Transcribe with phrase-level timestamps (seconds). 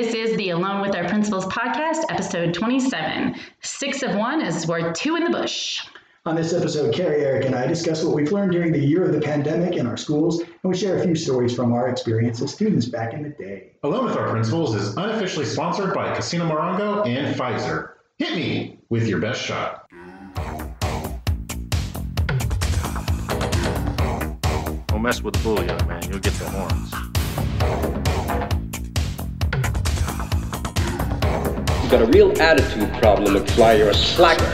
[0.00, 3.34] This is the Alone with Our Principals podcast, episode 27.
[3.62, 5.84] Six of one is worth two in the bush.
[6.24, 9.12] On this episode, Carrie, Eric, and I discuss what we've learned during the year of
[9.12, 12.54] the pandemic in our schools, and we share a few stories from our experience as
[12.54, 13.72] students back in the day.
[13.82, 17.94] Alone with Our Principals is unofficially sponsored by Casino Morongo and Pfizer.
[18.18, 19.90] Hit me with your best shot.
[24.86, 26.08] Don't mess with the bull, young man.
[26.08, 27.07] You'll get the horns.
[31.88, 33.78] You got a real attitude problem, McFly.
[33.78, 34.44] You're a slacker.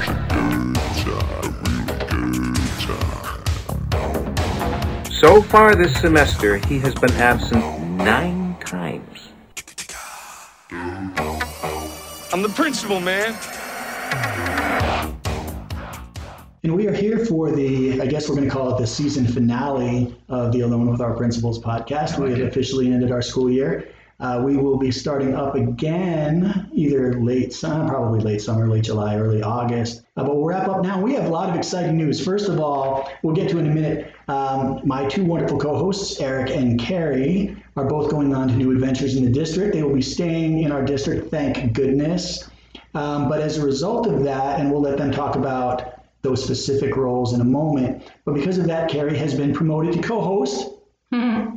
[5.10, 9.30] So far this semester, he has been absent nine times.
[10.70, 13.36] I'm the principal, man.
[16.62, 19.26] And we are here for the, I guess we're going to call it the season
[19.26, 22.16] finale of the Alone with Our Principals podcast.
[22.16, 23.88] Oh, we have officially ended our school year.
[24.24, 29.18] Uh, we will be starting up again either late summer, probably late summer, late July,
[29.18, 30.00] early August.
[30.16, 30.98] Uh, but we'll wrap up now.
[30.98, 32.24] We have a lot of exciting news.
[32.24, 34.14] First of all, we'll get to in a minute.
[34.28, 39.14] Um, my two wonderful co-hosts, Eric and Carrie, are both going on to new adventures
[39.14, 39.74] in the district.
[39.74, 42.48] They will be staying in our district, thank goodness.
[42.94, 46.96] Um, but as a result of that, and we'll let them talk about those specific
[46.96, 48.10] roles in a moment.
[48.24, 50.70] But because of that, Carrie has been promoted to co-host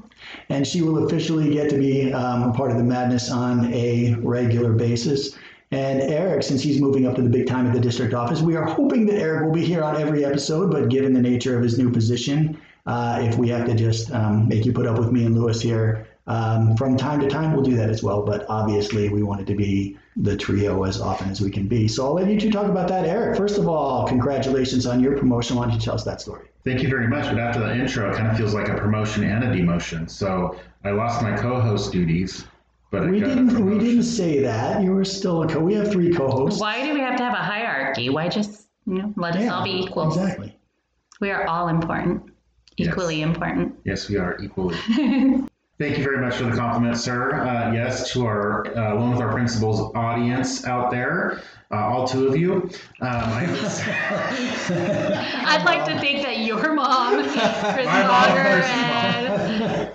[0.50, 4.16] and she will officially get to be um, a part of the madness on a
[4.20, 5.38] regular basis.
[5.72, 8.56] And Eric, since he's moving up to the big time at the district office, we
[8.56, 10.72] are hoping that Eric will be here on every episode.
[10.72, 14.48] But given the nature of his new position, uh, if we have to just um,
[14.48, 17.64] make you put up with me and Lewis here um, from time to time, we'll
[17.64, 18.22] do that as well.
[18.22, 21.88] But obviously, we wanted to be the trio as often as we can be.
[21.88, 23.06] So I'll let you two talk about that.
[23.06, 25.56] Eric, first of all, congratulations on your promotion.
[25.58, 26.48] Why don't you tell us that story?
[26.64, 27.26] Thank you very much.
[27.26, 30.10] But after the intro, it kind of feels like a promotion and a demotion.
[30.10, 32.46] So I lost my co-host duties,
[32.92, 33.64] but We didn't.
[33.66, 34.82] We didn't say that.
[34.84, 35.60] You were still a co.
[35.60, 36.60] We have three co-hosts.
[36.60, 38.10] Why do we have to have a hierarchy?
[38.10, 40.08] Why just, you know, let us Yeah, all be equal?
[40.08, 40.58] Exactly.
[41.20, 42.32] We are all important,
[42.78, 42.90] Yes.
[42.90, 43.76] equally important.
[43.86, 44.78] Yes, we are equally.
[45.80, 47.34] Thank you very much for the compliment, sir.
[47.34, 52.28] Uh, yes, to our uh, Alone with Our Principals audience out there, uh, all two
[52.28, 52.64] of you.
[53.00, 53.46] Um, I
[55.46, 59.92] I'd like to think that your mom, Chris My and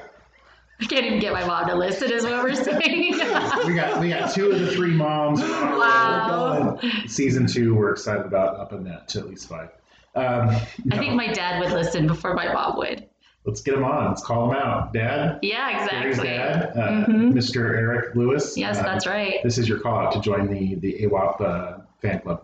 [0.81, 3.12] I can't even get my mom to listen, is what we're saying.
[3.66, 5.41] we got we got two of the three moms.
[5.41, 6.78] wow.
[7.09, 9.70] Season two, we're excited about upping that to at least five.
[10.14, 10.50] Um,
[10.93, 13.09] I think my dad would listen before my mom would.
[13.44, 14.08] Let's get him on.
[14.08, 15.38] Let's call him out, Dad.
[15.42, 16.25] Yeah, exactly.
[16.28, 17.32] dad, uh, Mhm.
[17.32, 17.76] Mr.
[17.76, 18.56] Eric Lewis.
[18.56, 19.36] Yes, Uh, that's right.
[19.42, 22.42] This is your call out to join the the AWAP uh, fan club.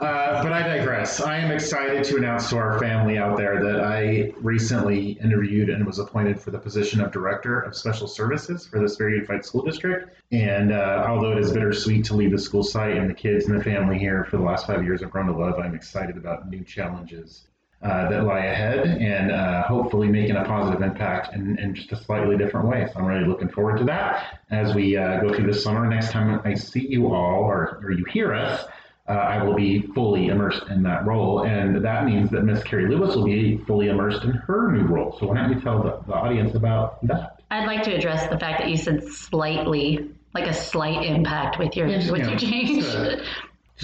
[0.00, 1.20] Uh, but I digress.
[1.20, 5.86] I am excited to announce to our family out there that I recently interviewed and
[5.86, 9.62] was appointed for the position of Director of Special Services for this very unified school
[9.62, 10.16] district.
[10.32, 13.56] And uh, although it is bittersweet to leave the school site and the kids and
[13.56, 16.50] the family here for the last five years I've grown to love, I'm excited about
[16.50, 17.46] new challenges
[17.82, 21.96] uh, that lie ahead and uh, hopefully making a positive impact in, in just a
[21.96, 22.88] slightly different way.
[22.92, 25.86] So I'm really looking forward to that as we uh, go through this summer.
[25.88, 28.64] Next time I see you all or, or you hear us,
[29.08, 31.44] uh, I will be fully immersed in that role.
[31.44, 35.16] And that means that Miss Carrie Lewis will be fully immersed in her new role.
[35.18, 37.40] So why don't you tell the, the audience about that?
[37.50, 41.76] I'd like to address the fact that you said slightly, like a slight impact with
[41.76, 42.28] your with yeah.
[42.30, 42.84] your change.
[42.84, 43.16] Uh,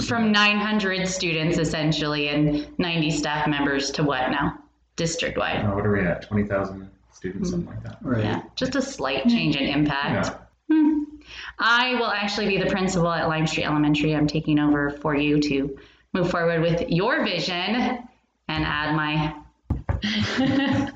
[0.07, 4.59] From 900 students essentially and 90 staff members to what now?
[4.97, 5.65] District wide.
[5.65, 6.23] Uh, what are we at?
[6.23, 7.99] 20,000 students, something like that.
[8.01, 8.25] Right.
[8.25, 10.29] Yeah, just a slight change in impact.
[10.71, 10.77] Yeah.
[10.77, 11.03] Hmm.
[11.59, 14.15] I will actually be the principal at Lime Street Elementary.
[14.15, 15.79] I'm taking over for you to
[16.13, 19.35] move forward with your vision and add my.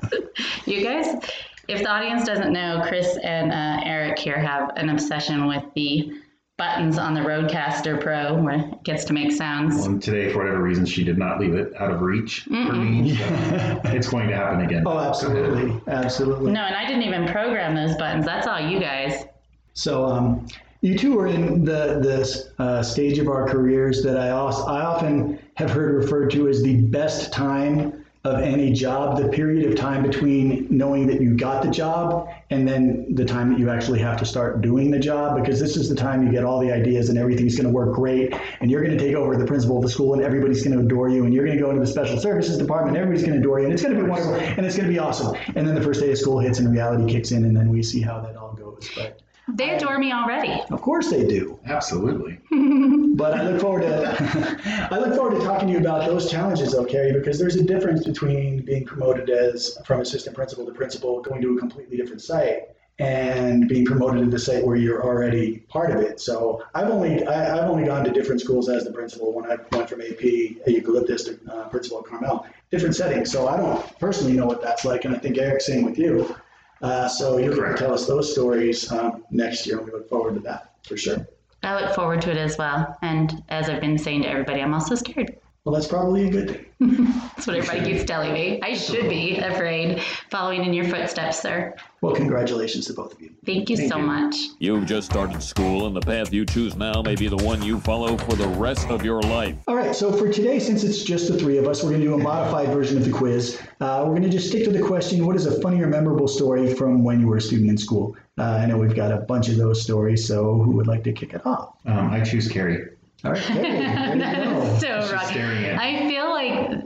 [0.65, 1.21] you guys,
[1.67, 6.21] if the audience doesn't know, Chris and uh, Eric here have an obsession with the
[6.57, 9.85] buttons on the RODECaster Pro where it gets to make sounds.
[9.85, 13.15] And today, for whatever reason, she did not leave it out of reach for me.
[13.15, 13.23] So
[13.85, 14.83] it's going to happen again.
[14.85, 16.51] Oh, absolutely, absolutely.
[16.51, 18.25] No, and I didn't even program those buttons.
[18.25, 19.25] That's all you guys.
[19.73, 20.47] So, um,
[20.81, 24.81] you two are in the the uh, stage of our careers that I also, I
[24.81, 29.17] often have heard referred to as the best time of any job.
[29.17, 33.51] The period of time between knowing that you got the job and then the time
[33.51, 36.31] that you actually have to start doing the job, because this is the time you
[36.31, 39.15] get all the ideas and everything's going to work great, and you're going to take
[39.15, 41.57] over the principal of the school, and everybody's going to adore you, and you're going
[41.57, 43.95] to go into the special services department, everybody's going to adore you, and it's going
[43.95, 45.35] to be wonderful, and it's going to be awesome.
[45.55, 47.81] And then the first day of school hits, and reality kicks in, and then we
[47.81, 48.87] see how that all goes.
[48.95, 50.61] But They adore me already.
[50.71, 51.59] of course they do.
[51.65, 52.39] Absolutely.
[53.15, 56.71] But I look forward to I look forward to talking to you about those challenges
[56.71, 61.21] though, Carrie, because there's a difference between being promoted as from assistant principal to principal,
[61.21, 65.59] going to a completely different site, and being promoted to the site where you're already
[65.69, 66.19] part of it.
[66.19, 69.57] So I've only I, I've only gone to different schools as the principal when I
[69.71, 70.23] went from AP
[70.65, 73.31] at Eucalyptus to uh, principal at Carmel, different settings.
[73.31, 76.35] So I don't personally know what that's like, and I think Eric's same with you.
[76.83, 80.09] Uh, so you're going to tell us those stories um, next year, and we look
[80.09, 81.25] forward to that for sure.
[81.63, 82.97] I look forward to it as well.
[83.01, 85.37] And as I've been saying to everybody, I'm also scared.
[85.65, 86.65] Well, that's probably a good thing.
[87.35, 88.59] That's what everybody keeps telling me.
[88.61, 91.73] I should be afraid, following in your footsteps, sir.
[92.01, 93.29] Well, congratulations to both of you.
[93.45, 94.35] Thank you so much.
[94.59, 97.79] You've just started school, and the path you choose now may be the one you
[97.79, 99.55] follow for the rest of your life.
[99.69, 102.07] All right, so for today, since it's just the three of us, we're going to
[102.07, 103.61] do a modified version of the quiz.
[103.79, 106.27] Uh, we're going to just stick to the question what is a funny or memorable
[106.27, 108.17] story from when you were a student in school?
[108.37, 111.13] Uh, I know we've got a bunch of those stories, so who would like to
[111.13, 111.77] kick it off?
[111.85, 112.89] Um, I choose Carrie.
[113.25, 114.77] All right, Carrie, there you go.
[114.79, 115.25] so She's wrong.
[115.27, 115.79] staring at me.
[115.79, 116.83] I feel like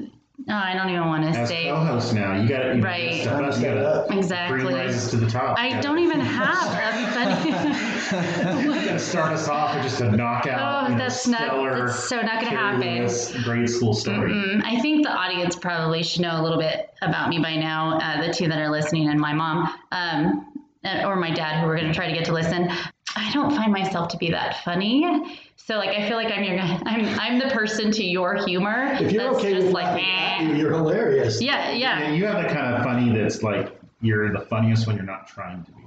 [0.49, 1.65] oh, I don't even want to As say.
[1.65, 3.21] co-host now, you got to Right.
[3.21, 3.55] step up.
[3.57, 4.59] You got to Exactly.
[4.63, 5.57] Bring rises to the top.
[5.57, 7.51] I don't even have a funny.
[8.07, 10.85] You got to start us off with just a knockout.
[10.85, 13.43] Oh, you know, that's not- stellar that's so not gonna happen.
[13.43, 14.31] Grade school story.
[14.31, 17.97] Mm, I think the audience probably should know a little bit about me by now.
[17.97, 20.53] Uh, the two that are listening and my mom, um,
[20.85, 22.69] uh, or my dad, who we're going to try to get to listen.
[23.15, 25.39] I don't find myself to be that funny.
[25.57, 28.93] So like I feel like I'm your I'm I'm the person to your humor.
[28.99, 30.57] If you're that's okay just with like laughing you, eh.
[30.57, 31.41] you're hilarious.
[31.41, 31.99] Yeah, yeah.
[31.99, 35.27] And you have the kind of funny that's like you're the funniest when you're not
[35.27, 35.83] trying to be.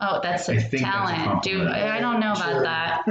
[0.00, 1.42] Oh, that's a I think that's a talent.
[1.42, 1.66] Dude.
[1.66, 2.62] I I don't know about Sure.
[2.62, 3.04] that.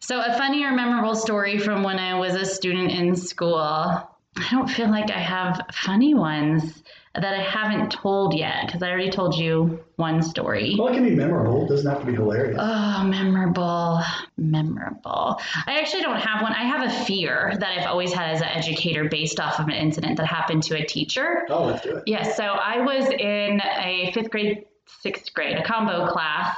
[0.00, 3.56] So, a funny or memorable story from when I was a student in school.
[3.56, 4.04] I
[4.50, 6.82] don't feel like I have funny ones
[7.20, 10.76] that I haven't told yet because I already told you one story.
[10.78, 11.64] Well, it can be memorable.
[11.64, 12.58] It doesn't have to be hilarious.
[12.60, 14.02] Oh, memorable,
[14.36, 15.40] memorable.
[15.66, 16.52] I actually don't have one.
[16.52, 19.74] I have a fear that I've always had as an educator based off of an
[19.74, 21.46] incident that happened to a teacher.
[21.48, 22.04] oh, let's do it.
[22.06, 24.66] Yes, so I was in a fifth grade,
[25.00, 26.56] sixth grade, a combo class,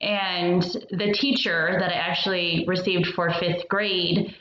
[0.00, 4.34] and the teacher that I actually received for fifth grade,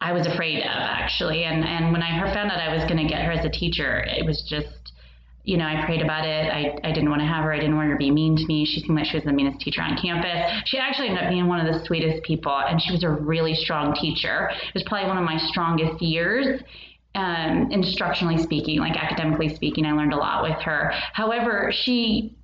[0.00, 1.44] I was afraid of actually.
[1.44, 4.04] And and when I found out I was going to get her as a teacher,
[4.06, 4.92] it was just,
[5.44, 6.52] you know, I prayed about it.
[6.52, 7.52] I, I didn't want to have her.
[7.52, 8.64] I didn't want her to be mean to me.
[8.64, 10.62] She seemed like she was the meanest teacher on campus.
[10.66, 13.54] She actually ended up being one of the sweetest people, and she was a really
[13.54, 14.50] strong teacher.
[14.50, 16.62] It was probably one of my strongest years
[17.14, 20.92] um, instructionally speaking, like academically speaking, I learned a lot with her.
[21.12, 22.36] However, she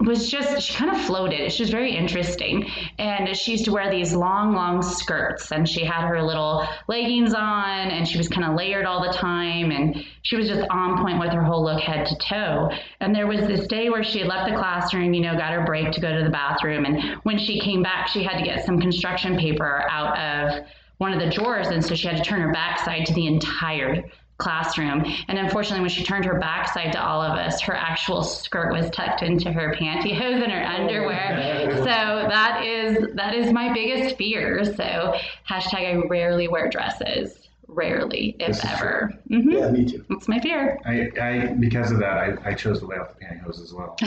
[0.00, 1.52] was just she kind of floated.
[1.52, 2.66] She was very interesting.
[2.98, 5.52] And she used to wear these long long skirts.
[5.52, 9.12] And she had her little leggings on and she was kind of layered all the
[9.12, 9.70] time.
[9.70, 12.70] And she was just on point with her whole look head to toe.
[13.00, 15.64] And there was this day where she had left the classroom you know got her
[15.64, 16.84] break to go to the bathroom.
[16.84, 20.64] And when she came back she had to get some construction paper out of
[20.98, 21.68] one of the drawers.
[21.68, 24.04] And so she had to turn her backside to the entire
[24.40, 25.04] classroom.
[25.28, 28.90] And unfortunately when she turned her backside to all of us her actual skirt was
[28.90, 30.82] tucked into her pantyhose and her oh.
[30.82, 31.28] underwear.
[31.80, 34.64] So that is that is my biggest fear.
[34.64, 35.14] So
[35.48, 37.39] hashtag i rarely wear dresses
[37.74, 40.04] rarely if This is ever hmm Yeah, me too.
[40.08, 43.24] that's my fear I, I because of that, I, I chose to lay off the
[43.24, 43.96] pantyhose as well.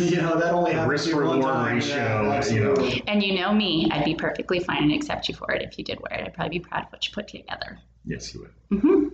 [0.00, 2.74] you know, that only happens risk to you one reward ratio, Yeah, you know.
[3.06, 5.84] and you know me i'd be perfectly fine and accept you for it if you
[5.84, 9.12] did wear it i'd probably be proud of what you put together Yes, you would.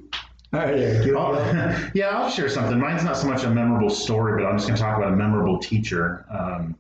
[0.53, 1.05] All right, Eric.
[1.07, 2.79] You, Oh, yeah, I'll share something.
[2.79, 5.17] Mine's not so much a memorable story, but I'm just going to talk about a
[5.17, 6.25] memorable teacher.
[6.31, 6.77] Um,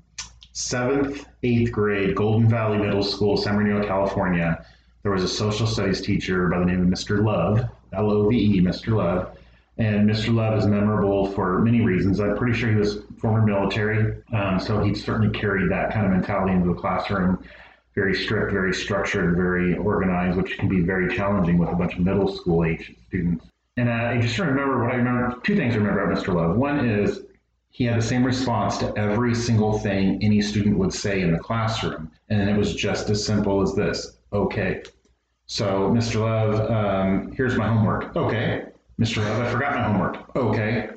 [0.52, 4.64] seventh, eighth grade, Golden Valley Middle School, San Bernardino, California.
[5.04, 7.22] There was a social studies teacher by the name of Mr.
[7.22, 8.96] Love, L O V E, Mr.
[8.96, 9.36] Love.
[9.76, 10.34] And Mr.
[10.34, 12.20] Love is memorable for many reasons.
[12.20, 16.12] I'm pretty sure he was former military, um, so he certainly carried that kind of
[16.12, 17.44] mentality into the classroom.
[17.94, 22.00] Very strict, very structured, very organized, which can be very challenging with a bunch of
[22.00, 23.44] middle school age students.
[23.76, 25.38] And uh, I just remember what I remember.
[25.42, 26.32] Two things I remember about Mr.
[26.32, 26.56] Love.
[26.56, 27.24] One is
[27.68, 31.38] he had the same response to every single thing any student would say in the
[31.38, 34.82] classroom, and it was just as simple as this: "Okay."
[35.46, 36.20] So, Mr.
[36.20, 38.16] Love, um, here's my homework.
[38.16, 38.64] Okay.
[39.00, 39.18] Mr.
[39.18, 40.36] Love, I forgot my homework.
[40.36, 40.90] Okay.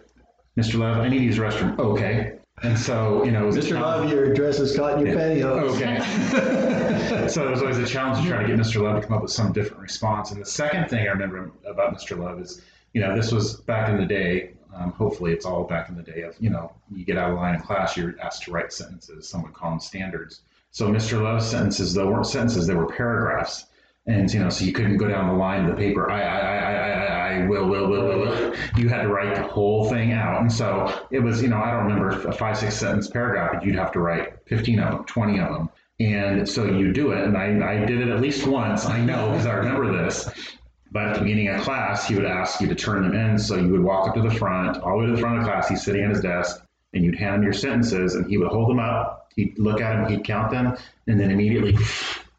[0.57, 0.79] Mr.
[0.79, 1.77] Love, I need to use the restroom.
[1.79, 2.37] Okay.
[2.63, 3.79] And so, you know, it was a Mr.
[3.79, 5.75] Love, your dress is caught in your pantyhose.
[5.75, 7.27] Okay.
[7.27, 8.81] so it was always a challenge to try to get Mr.
[8.81, 10.31] Love to come up with some different response.
[10.31, 12.17] And the second thing I remember about Mr.
[12.17, 12.61] Love is,
[12.93, 14.53] you know, this was back in the day.
[14.73, 17.37] Um, hopefully, it's all back in the day of, you know, you get out of
[17.37, 19.27] line in class, you're asked to write sentences.
[19.27, 20.41] Some would call them standards.
[20.71, 21.21] So Mr.
[21.21, 23.65] Love's sentences, though, weren't sentences; they were paragraphs.
[24.07, 26.09] And you know, so you couldn't go down the line of the paper.
[26.09, 28.55] I, I, I, I, I, will, will, will, will, will.
[28.77, 30.41] You had to write the whole thing out.
[30.41, 33.65] And so it was, you know, I don't remember a five, six sentence paragraph, but
[33.65, 35.69] you'd have to write 15 of them, 20 of them.
[35.99, 37.25] And so you do it.
[37.25, 38.85] And I, I did it at least once.
[38.85, 40.29] I know because I remember this.
[40.89, 43.37] But at the beginning of class, he would ask you to turn them in.
[43.37, 45.43] So you would walk up to the front, all the way to the front of
[45.43, 45.67] the class.
[45.67, 46.63] He's sitting at his desk.
[46.97, 49.31] And you'd hand him your sentences, and he would hold them up.
[49.35, 50.75] He'd look at them, he'd count them,
[51.05, 51.73] and then immediately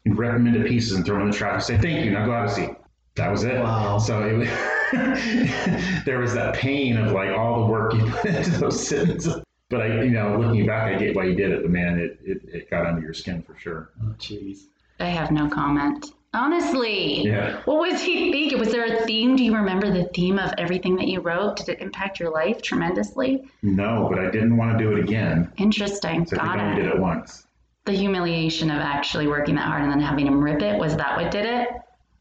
[0.03, 2.11] he'd rip them into pieces and throw them in the trash and say, "Thank you.
[2.11, 2.69] Now go have a seat."
[3.15, 3.59] That was it.
[3.59, 3.97] Wow.
[3.97, 4.47] So it was,
[6.05, 9.41] there was that pain of like all the work you put into those sentences.
[9.69, 11.61] But I, you know, looking back, I get why you did it.
[11.61, 13.89] But man, it, it, it got under your skin for sure.
[14.01, 14.65] Oh, jeez.
[14.99, 16.11] I have no comment.
[16.33, 17.23] Honestly.
[17.25, 17.61] Yeah.
[17.65, 18.59] What was he thinking?
[18.59, 19.35] Was there a theme?
[19.35, 21.57] Do you remember the theme of everything that you wrote?
[21.57, 23.49] Did it impact your life tremendously?
[23.63, 25.51] No, but I didn't want to do it again.
[25.57, 26.25] Interesting.
[26.27, 26.83] So I Got think I only it.
[26.85, 27.47] did it once.
[27.85, 31.17] The humiliation of actually working that hard and then having him rip it, was that
[31.17, 31.69] what did it?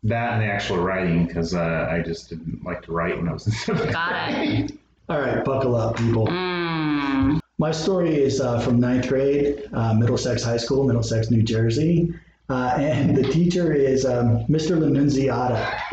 [0.05, 3.33] That and the actual writing, because uh, I just didn't like to write when I
[3.33, 4.71] was in seventh Got grade.
[4.71, 4.79] it.
[5.11, 6.27] All right, buckle up, people.
[6.29, 7.41] Mm.
[7.59, 12.15] My story is uh, from ninth grade, uh, Middlesex High School, Middlesex, New Jersey.
[12.51, 14.79] Uh, and the teacher is um, Mr.
[14.79, 15.59] Lanunziata.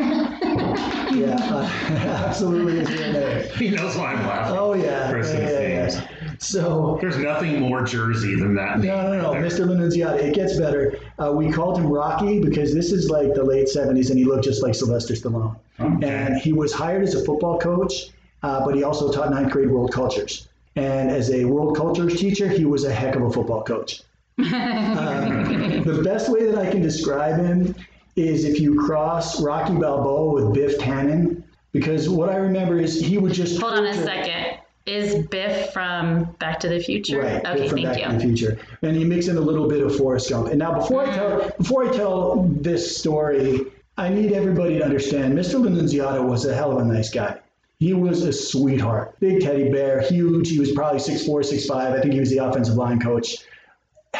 [1.14, 1.64] yeah, uh,
[2.26, 3.42] absolutely is in there.
[3.56, 4.56] He knows why I'm laughing.
[4.58, 5.10] Oh, yeah.
[5.10, 6.36] Chris's yeah, yeah, yeah.
[6.38, 8.78] So, There's nothing more Jersey than that.
[8.80, 9.42] no, no, no, right.
[9.42, 9.66] Mr.
[9.66, 10.18] Lanunziata.
[10.18, 10.98] It gets better.
[11.18, 14.44] Uh, we called him Rocky because this is like the late 70s and he looked
[14.44, 15.56] just like Sylvester Stallone.
[15.78, 16.08] Okay.
[16.08, 18.08] And he was hired as a football coach,
[18.42, 20.48] uh, but he also taught ninth grade world cultures.
[20.74, 24.02] And as a world cultures teacher, he was a heck of a football coach.
[24.38, 27.74] Um, the best way that I can describe him
[28.16, 33.18] is if you cross Rocky Balboa with Biff Tannen, because what I remember is he
[33.18, 34.58] would just Hold on a second.
[34.86, 37.22] Is Biff from Back to the Future?
[37.22, 38.04] Right, Okay, Biff from thank Back you.
[38.06, 40.48] to the Future, and he mix in a little bit of Forrest Gump.
[40.48, 43.60] And now, before I tell before I tell this story,
[43.98, 45.36] I need everybody to understand.
[45.36, 45.54] Mr.
[45.60, 47.38] Lanunziata was a hell of a nice guy.
[47.78, 50.48] He was a sweetheart, big teddy bear, huge.
[50.50, 51.70] He was probably 6'4", 6'5".
[51.72, 53.36] I think he was the offensive line coach.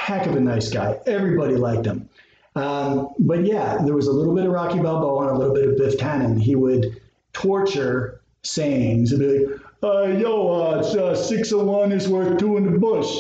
[0.07, 1.01] Heck of a nice guy.
[1.05, 2.09] Everybody liked him.
[2.55, 5.69] Um, but yeah, there was a little bit of Rocky Balboa and a little bit
[5.69, 6.41] of Biff Tannen.
[6.41, 7.01] He would
[7.33, 12.57] torture sayings and be like, uh, yo, uh, uh, six of one is worth two
[12.57, 13.13] in the bush.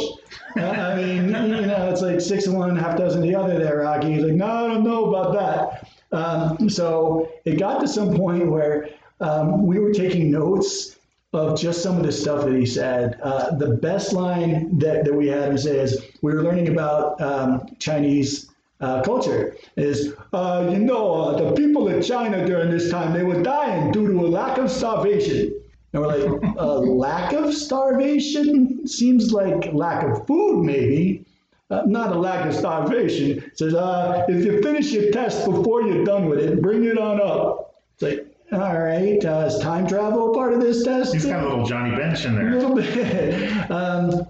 [0.56, 3.78] Uh, I mean, you know, it's like six of one, half dozen the other there,
[3.78, 4.12] Rocky.
[4.12, 5.88] He's like, no, I don't know about that.
[6.16, 8.90] Um, so it got to some point where
[9.20, 10.95] um, we were taking notes
[11.32, 13.18] of just some of the stuff that he said.
[13.22, 17.20] Uh, the best line that, that we had him say is, we were learning about
[17.20, 22.90] um, Chinese uh, culture is, uh, you know, uh, the people in China during this
[22.90, 25.60] time, they were dying due to a lack of starvation.
[25.92, 28.86] And we're like, a lack of starvation?
[28.86, 31.24] Seems like lack of food, maybe.
[31.68, 33.38] Uh, not a lack of starvation.
[33.38, 36.98] It says, uh, if you finish your test before you're done with it, bring it
[36.98, 37.82] on up.
[37.94, 41.12] It's like, all right, uh, is time travel part of this test?
[41.12, 42.52] He's got a little Johnny Bench in there.
[42.52, 43.70] a little bit.
[43.70, 44.26] Um,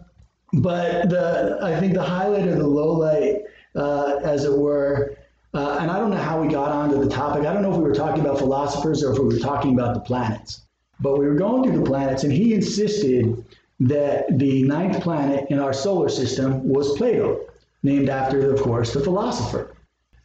[0.54, 3.42] but the I think the highlight or the low light,
[3.74, 5.16] uh, as it were,
[5.52, 7.46] uh, and I don't know how we got onto the topic.
[7.46, 9.94] I don't know if we were talking about philosophers or if we were talking about
[9.94, 10.62] the planets.
[11.00, 13.44] But we were going through the planets, and he insisted
[13.80, 17.40] that the ninth planet in our solar system was Plato,
[17.82, 19.75] named after, of course, the philosopher.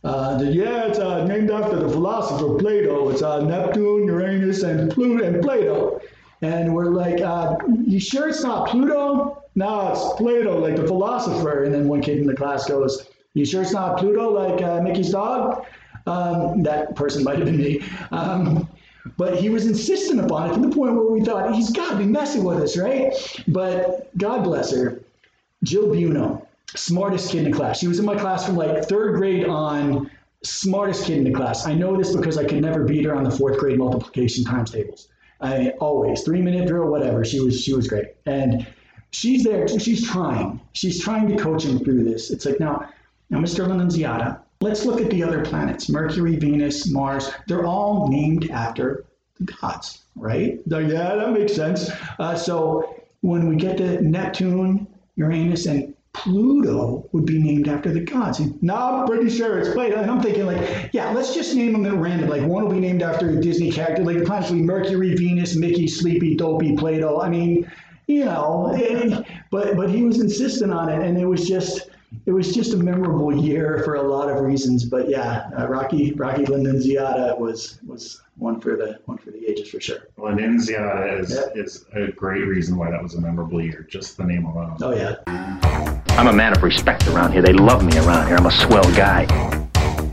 [0.03, 3.10] Uh, yeah, it's uh, named after the philosopher Plato.
[3.10, 6.01] It's uh, Neptune, Uranus, and Pluto, and Plato.
[6.41, 9.43] And we're like, uh, you sure it's not Pluto?
[9.53, 11.63] No, it's Plato, like the philosopher.
[11.63, 14.81] And then one kid in the class goes, you sure it's not Pluto, like uh,
[14.81, 15.65] Mickey's dog?
[16.08, 17.84] Um, that person might have been me.
[18.12, 18.67] Um,
[19.17, 21.98] but he was insistent upon it to the point where we thought, he's got to
[21.98, 23.13] be messing with us, right?
[23.48, 25.01] But God bless her.
[25.63, 27.79] Jill Buno, smartest kid in the class.
[27.79, 30.09] She was in my class from like third grade on,
[30.43, 31.67] smartest kid in the class.
[31.67, 34.71] I know this because I could never beat her on the fourth grade multiplication times
[34.71, 35.07] tables.
[35.41, 37.25] I always three minute drill, whatever.
[37.25, 38.65] She was she was great, and
[39.11, 39.67] she's there.
[39.67, 40.61] She's trying.
[40.73, 42.31] She's trying to coach him through this.
[42.31, 42.89] It's like now,
[43.29, 43.67] now, Mr.
[43.67, 44.39] Lanunziata.
[44.61, 47.31] Let's look at the other planets: Mercury, Venus, Mars.
[47.47, 49.05] They're all named after
[49.39, 50.59] the gods, right?
[50.67, 51.89] Like, yeah, that makes sense.
[52.19, 54.85] Uh, so when we get to Neptune,
[55.15, 58.41] Uranus, and Pluto would be named after the gods.
[58.62, 59.98] No, I'm pretty sure it's Plato.
[60.01, 62.30] And I'm thinking, like, yeah, let's just name them at random.
[62.30, 64.03] Like, one will be named after a Disney character.
[64.03, 67.22] Like, the planets will be Mercury, Venus, Mickey, Sleepy, Dopey, Plato.
[67.22, 67.70] I mean,
[68.08, 71.89] you know, eh, but but he was insistent on it, and it was just
[72.25, 74.84] it was just a memorable year for a lot of reasons.
[74.84, 79.70] But yeah, uh, Rocky Rocky Lindunziata was was one for the one for the ages
[79.70, 80.10] for sure.
[80.18, 81.62] Well, Annunziata is, Yeah.
[81.63, 84.77] is a great reason why that was a memorable year, just the name alone.
[84.82, 85.90] Oh yeah.
[86.18, 87.41] I'm a man of respect around here.
[87.41, 88.36] They love me around here.
[88.36, 89.25] I'm a swell guy.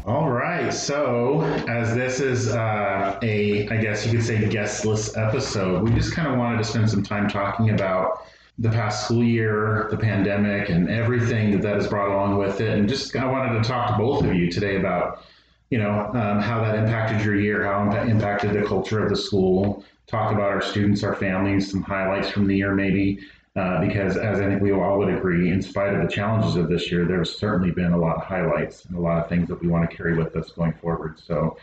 [0.07, 5.83] All right, so as this is uh, a, I guess you could say, guestless episode,
[5.83, 8.25] we just kind of wanted to spend some time talking about
[8.59, 12.79] the past school year, the pandemic, and everything that that has brought along with it.
[12.79, 15.25] And just I wanted to talk to both of you today about,
[15.71, 19.17] you know, um, how that impacted your year, how it impacted the culture of the
[19.17, 19.85] school.
[20.07, 23.19] Talk about our students, our families, some highlights from the year, maybe.
[23.59, 26.69] Uh, because as I think we all would agree, in spite of the challenges of
[26.69, 29.61] this year, there's certainly been a lot of highlights and a lot of things that
[29.61, 31.19] we want to carry with us going forward.
[31.19, 31.57] So,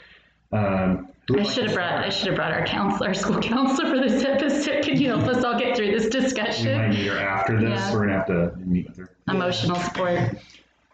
[0.51, 2.03] um, I should have brought?
[2.03, 4.83] I should have brought our counselor, our school counselor for this episode.
[4.83, 6.89] Can you help us all get through this We might discussion?
[6.89, 7.79] meet her after this.
[7.79, 7.93] Yeah.
[7.93, 9.09] We're gonna have to meet with her.
[9.29, 10.37] Emotional support.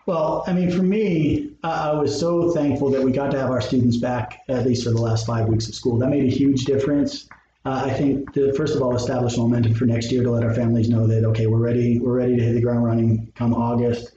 [0.05, 3.49] Well, I mean, for me, uh, I was so thankful that we got to have
[3.49, 5.97] our students back at least for the last five weeks of school.
[5.97, 7.27] That made a huge difference.
[7.63, 10.53] Uh, I think to first of all establish momentum for next year to let our
[10.53, 14.13] families know that okay, we're ready, we're ready to hit the ground running come August.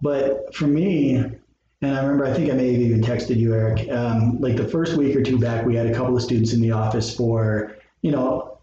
[0.00, 3.88] But for me, and I remember I think I may have even texted you, Eric.
[3.90, 6.60] Um, like the first week or two back, we had a couple of students in
[6.60, 8.58] the office for you know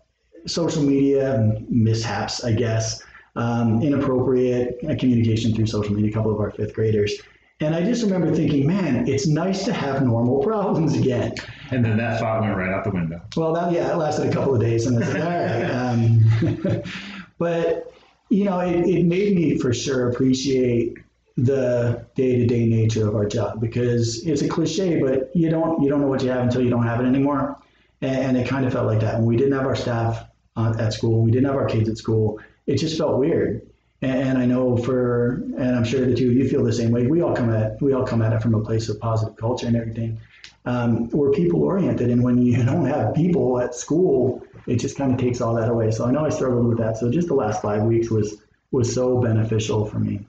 [0.48, 3.04] social media mishaps, I guess
[3.36, 7.14] um, inappropriate communication through social media, a couple of our fifth graders.
[7.62, 11.34] And I just remember thinking, man, it's nice to have normal problems again.
[11.72, 13.22] And then that thought went right out the window.
[13.36, 16.76] Well, that, yeah, it lasted a couple of days, and I said, all right.
[16.76, 16.84] Um,
[17.38, 17.94] but,
[18.30, 20.98] you know, it, it made me for sure appreciate
[21.38, 26.00] the day-to-day nature of our job because it's a cliche, but you don't you don't
[26.00, 27.58] know what you have until you don't have it anymore.
[28.02, 30.74] And, and it kind of felt like that when we didn't have our staff uh,
[30.80, 32.40] at school, when we didn't have our kids at school.
[32.68, 33.68] It just felt weird.
[34.02, 37.08] And, I know for, and I'm sure the two of you feel the same way.
[37.08, 39.68] We all come at we all come at it from a place of positive culture
[39.68, 40.20] and everything.
[40.66, 45.12] Um, we're people oriented, and when you don't have people at school, it just kind
[45.12, 45.92] of takes all that away.
[45.92, 46.98] So I know I struggled with that.
[46.98, 48.36] So just the last five weeks was
[48.72, 50.26] was so beneficial for me.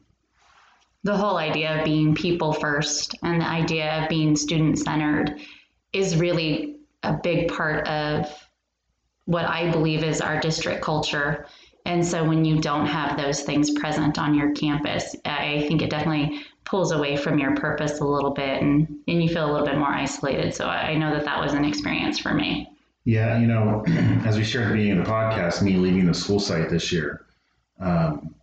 [1.05, 5.41] the whole idea of being people first and the idea of being student centered
[5.93, 8.27] is really a big part of
[9.25, 11.47] what I believe is our district culture.
[11.87, 15.88] And so when you don't have those things present on your campus, I think it
[15.88, 19.66] definitely pulls away from your purpose a little bit and, and you feel a little
[19.66, 20.52] bit more isolated.
[20.52, 22.69] So I know that that was an experience for me.
[23.05, 23.85] Yeah, you know,
[24.26, 26.90] as we shared at the beginning of the podcast, me leaving the school site this
[26.90, 27.25] year,
[27.78, 28.35] um,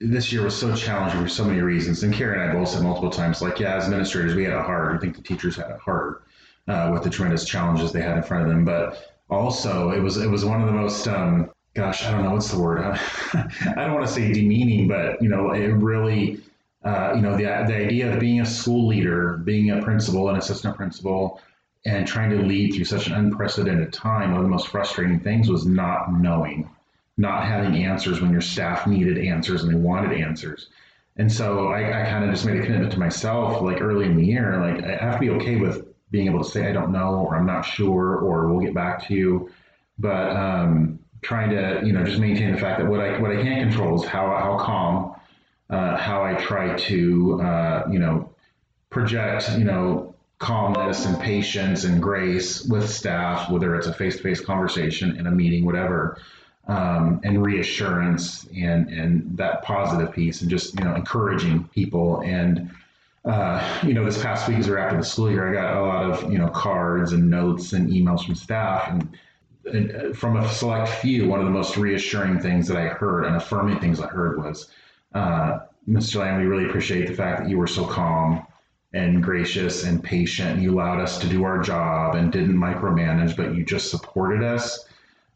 [0.00, 2.02] this year was so challenging for so many reasons.
[2.02, 4.64] And Carrie and I both said multiple times, like, yeah, as administrators, we had it
[4.64, 4.96] hard.
[4.96, 6.22] I think the teachers had it harder
[6.66, 8.64] uh, with the tremendous challenges they had in front of them.
[8.64, 11.50] But also, it was it was one of the most, um,
[11.80, 12.80] gosh, I don't know what's the word.
[13.34, 16.40] I don't want to say demeaning, but you know, it really,
[16.84, 20.36] uh, you know, the the idea of being a school leader, being a principal, an
[20.36, 21.40] assistant principal
[21.86, 25.48] and trying to lead through such an unprecedented time, one of the most frustrating things
[25.48, 26.68] was not knowing,
[27.16, 30.68] not having answers when your staff needed answers and they wanted answers.
[31.16, 34.16] And so I, I kind of just made a commitment to myself, like early in
[34.16, 36.92] the year, like I have to be okay with being able to say I don't
[36.92, 39.50] know or I'm not sure or we'll get back to you.
[39.98, 43.42] But um, trying to, you know, just maintain the fact that what I what I
[43.42, 45.14] can't control is how how calm,
[45.68, 48.30] uh, how I try to, uh, you know,
[48.90, 55.16] project, you know, calmness and patience and grace with staff, whether it's a face-to-face conversation
[55.18, 56.18] in a meeting, whatever,
[56.66, 62.22] um, and reassurance and and that positive piece, and just you know encouraging people.
[62.22, 62.70] And
[63.24, 66.10] uh, you know, this past week we're after the school year, I got a lot
[66.10, 69.16] of you know cards and notes and emails from staff and.
[69.64, 73.24] And uh, from a select few, one of the most reassuring things that I heard
[73.24, 74.68] and affirming things I heard was,
[75.14, 76.16] uh, Mr.
[76.16, 78.46] Lamb, we really appreciate the fact that you were so calm
[78.92, 80.60] and gracious and patient.
[80.60, 84.86] You allowed us to do our job and didn't micromanage, but you just supported us.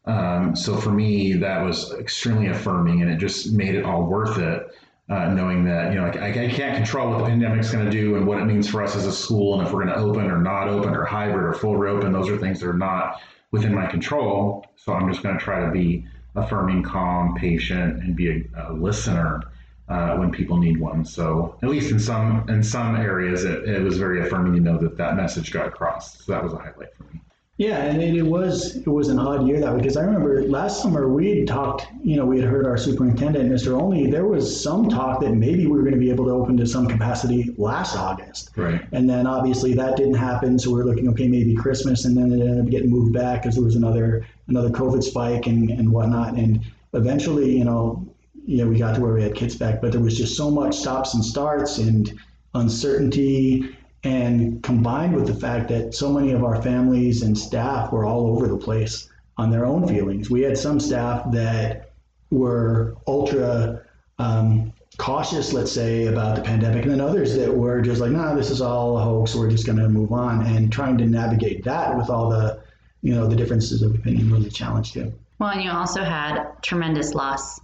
[0.05, 4.37] Um, so for me, that was extremely affirming, and it just made it all worth
[4.37, 4.67] it.
[5.07, 7.91] Uh, knowing that you know, like, I, I can't control what the pandemic's going to
[7.91, 10.01] do and what it means for us as a school, and if we're going to
[10.01, 13.21] open or not open or hybrid or full reopen, those are things that are not
[13.55, 14.65] within my control.
[14.75, 18.73] So I'm just going to try to be affirming, calm, patient, and be a, a
[18.73, 19.41] listener
[19.87, 21.05] uh, when people need one.
[21.05, 24.77] So at least in some in some areas, it, it was very affirming to know
[24.79, 26.23] that that message got across.
[26.25, 27.21] So that was a highlight for me.
[27.57, 30.81] Yeah, and it, it was it was an odd year that because I remember last
[30.81, 31.87] summer we had talked.
[32.03, 33.79] You know, we had heard our superintendent, Mr.
[33.79, 34.11] Only.
[34.11, 36.65] There was some talk that maybe we were going to be able to open to
[36.65, 38.51] some capacity last August.
[38.57, 38.81] Right.
[38.91, 42.33] And then obviously that didn't happen, so we are looking okay maybe Christmas, and then
[42.33, 45.89] it ended up getting moved back because there was another another COVID spike and and
[45.89, 46.33] whatnot.
[46.33, 46.59] And
[46.93, 48.05] eventually, you know,
[48.45, 50.75] yeah, we got to where we had kids back, but there was just so much
[50.75, 52.19] stops and starts and
[52.53, 53.77] uncertainty.
[54.05, 58.27] And combined with the fact that so many of our families and staff were all
[58.27, 61.91] over the place on their own feelings, we had some staff that
[62.29, 63.81] were ultra
[64.19, 68.35] um, cautious, let's say, about the pandemic, and then others that were just like, nah,
[68.35, 69.33] this is all a hoax.
[69.33, 70.45] We're just going to move on.
[70.45, 72.61] And trying to navigate that with all the,
[73.01, 75.11] you know, the differences of opinion was a challenge too.
[75.39, 77.59] Well, and you also had tremendous loss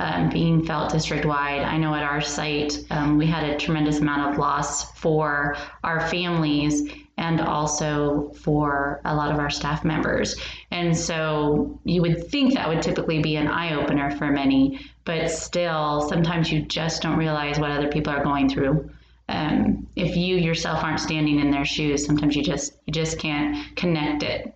[0.00, 1.62] um, being felt district wide.
[1.62, 6.08] I know at our site, um, we had a tremendous amount of loss for our
[6.08, 6.90] families.
[7.20, 10.36] And also for a lot of our staff members.
[10.70, 15.28] And so you would think that would typically be an eye opener for many, but
[15.28, 18.88] still, sometimes you just don't realize what other people are going through.
[19.28, 23.74] Um, if you yourself aren't standing in their shoes, sometimes you just you just can't
[23.74, 24.54] connect it.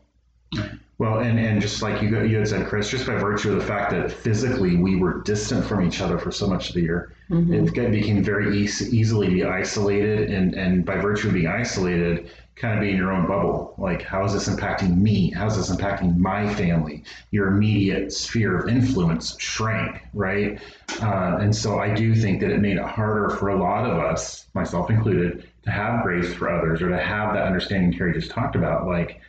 [1.03, 3.67] Well, and, and just like you, you had said, Chris, just by virtue of the
[3.67, 7.13] fact that physically we were distant from each other for so much of the year,
[7.29, 7.53] mm-hmm.
[7.53, 10.31] it became very easy, easily be isolated.
[10.31, 13.75] And, and by virtue of being isolated, kind of be in your own bubble.
[13.79, 15.33] Like, how is this impacting me?
[15.33, 17.03] How is this impacting my family?
[17.33, 20.61] Your immediate sphere of influence shrank, right?
[21.01, 23.99] Uh, and so I do think that it made it harder for a lot of
[23.99, 28.31] us, myself included, to have grace for others or to have that understanding Carrie just
[28.31, 28.87] talked about.
[28.87, 29.21] Like,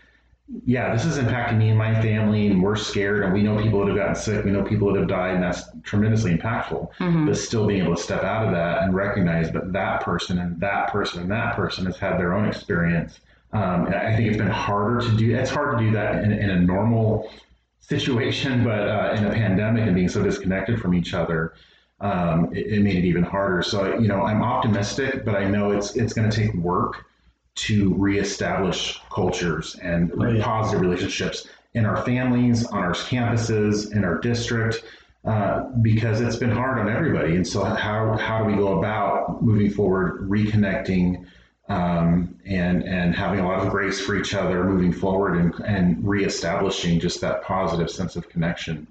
[0.66, 3.80] yeah, this is impacting me and my family, and we're scared, and we know people
[3.80, 6.90] that have gotten sick, we know people that have died, and that's tremendously impactful.
[6.98, 7.26] Mm-hmm.
[7.28, 10.60] But still being able to step out of that and recognize that that person and
[10.60, 13.20] that person and that person has had their own experience.
[13.54, 15.36] Um, I think it's been harder to do.
[15.36, 17.32] It's hard to do that in, in a normal
[17.80, 21.54] situation, but uh, in a pandemic and being so disconnected from each other,
[22.02, 23.64] um, it, it made it even harder.
[23.64, 27.06] So you know, I'm optimistic, but I know it's it's going to take work
[27.56, 30.44] to reestablish cultures and oh, yeah.
[30.44, 34.84] positive relationships in our families, on our campuses, in our district,
[35.26, 37.36] uh, because it's been hard on everybody.
[37.36, 41.26] And so, how, how do we go about moving forward, reconnecting,
[41.70, 46.06] um, and and having a lot of grace for each other, moving forward, and and
[46.06, 48.86] reestablishing just that positive sense of connection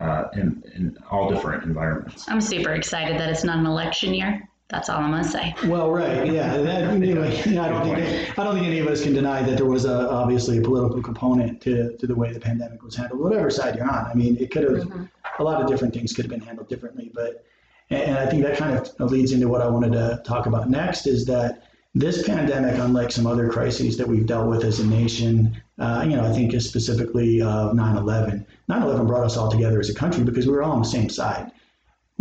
[0.00, 2.28] uh, in in all different environments.
[2.28, 4.48] I'm super excited that it's not an election year.
[4.72, 5.54] That's all I'm gonna say.
[5.66, 6.56] Well, right, yeah.
[6.56, 9.66] That, anyway, I don't think I don't think any of us can deny that there
[9.66, 13.50] was a, obviously a political component to, to the way the pandemic was handled, whatever
[13.50, 14.06] side you're on.
[14.06, 15.04] I mean, it could have mm-hmm.
[15.38, 17.44] a lot of different things could have been handled differently, but
[17.90, 21.06] and I think that kind of leads into what I wanted to talk about next
[21.06, 25.54] is that this pandemic, unlike some other crises that we've dealt with as a nation,
[25.78, 28.46] uh, you know, I think is specifically of 9/11.
[28.70, 31.10] 9/11 brought us all together as a country because we were all on the same
[31.10, 31.52] side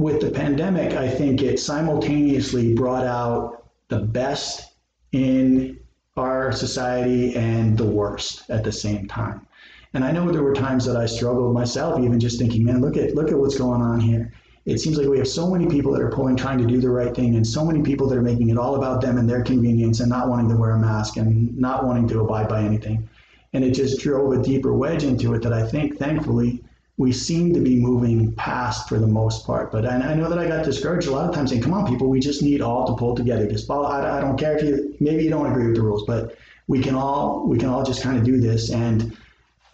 [0.01, 4.73] with the pandemic, I think it simultaneously brought out the best
[5.11, 5.79] in
[6.17, 9.45] our society and the worst at the same time.
[9.93, 12.97] And I know there were times that I struggled myself, even just thinking, man, look
[12.97, 14.33] at look at what's going on here.
[14.65, 16.89] It seems like we have so many people that are pulling, trying to do the
[16.89, 19.43] right thing, and so many people that are making it all about them and their
[19.43, 23.07] convenience and not wanting to wear a mask and not wanting to abide by anything.
[23.53, 26.63] And it just drove a deeper wedge into it that I think, thankfully,
[27.01, 29.71] we seem to be moving past for the most part.
[29.71, 31.87] But I, I, know that I got discouraged a lot of times saying, come on,
[31.87, 33.47] people, we just need all to pull together.
[33.47, 36.05] Just follow, I, I don't care if you, maybe you don't agree with the rules,
[36.05, 36.37] but
[36.67, 38.69] we can all, we can all just kind of do this.
[38.69, 39.17] And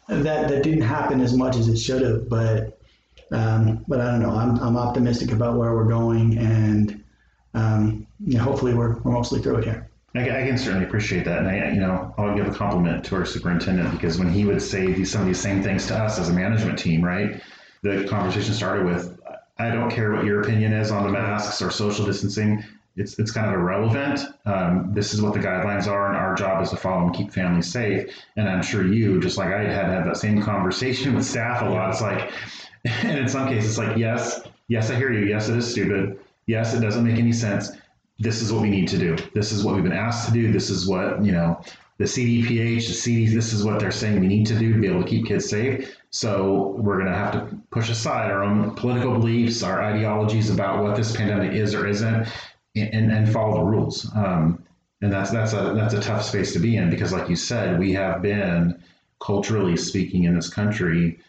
[0.07, 2.79] that, that didn't happen as much as it should have, but,
[3.33, 4.31] um, but I don't know.
[4.31, 7.03] I'm, I'm optimistic about where we're going and,
[7.53, 9.86] um, you know, hopefully we're, we're mostly through it here.
[10.17, 13.15] I, I, can certainly appreciate that, and I, you know, I'll give a compliment to
[13.15, 16.19] our superintendent because when he would say these, some of these same things to us
[16.19, 17.41] as a management team, right?
[17.83, 19.19] The conversation started with,
[19.57, 22.63] "I don't care what your opinion is on the masks or social distancing.
[22.95, 24.21] It's it's kind of irrelevant.
[24.45, 27.31] Um, this is what the guidelines are, and our job is to follow and keep
[27.31, 28.11] families safe.
[28.35, 31.65] And I'm sure you, just like I had had that same conversation with staff a
[31.65, 31.89] lot.
[31.91, 32.31] It's like,
[32.85, 35.25] and in some cases, it's like, yes, yes, I hear you.
[35.25, 36.19] Yes, it is stupid.
[36.47, 37.71] Yes, it doesn't make any sense
[38.19, 39.15] this is what we need to do.
[39.33, 40.51] This is what we've been asked to do.
[40.51, 41.61] This is what, you know,
[41.97, 44.87] the CDPH, the CD, this is what they're saying we need to do to be
[44.87, 45.97] able to keep kids safe.
[46.09, 50.83] So we're going to have to push aside our own political beliefs, our ideologies about
[50.83, 52.27] what this pandemic is or isn't,
[52.75, 54.09] and, and follow the rules.
[54.15, 54.63] Um,
[55.01, 57.77] and that's that's a that's a tough space to be in because, like you said,
[57.77, 58.81] we have been
[59.19, 61.19] culturally speaking in this country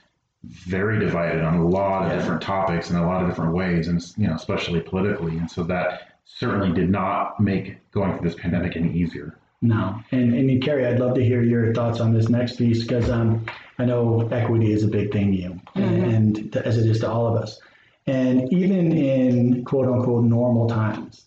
[0.45, 4.03] very divided on a lot of different topics in a lot of different ways, and
[4.17, 5.37] you know, especially politically.
[5.37, 9.37] And so that certainly did not make going through this pandemic any easier.
[9.61, 13.11] No, and and Carrie, I'd love to hear your thoughts on this next piece because
[13.11, 13.45] um,
[13.79, 16.05] I know equity is a big thing to you, mm-hmm.
[16.05, 17.61] and to, as it is to all of us.
[18.07, 21.25] And even in quote unquote normal times,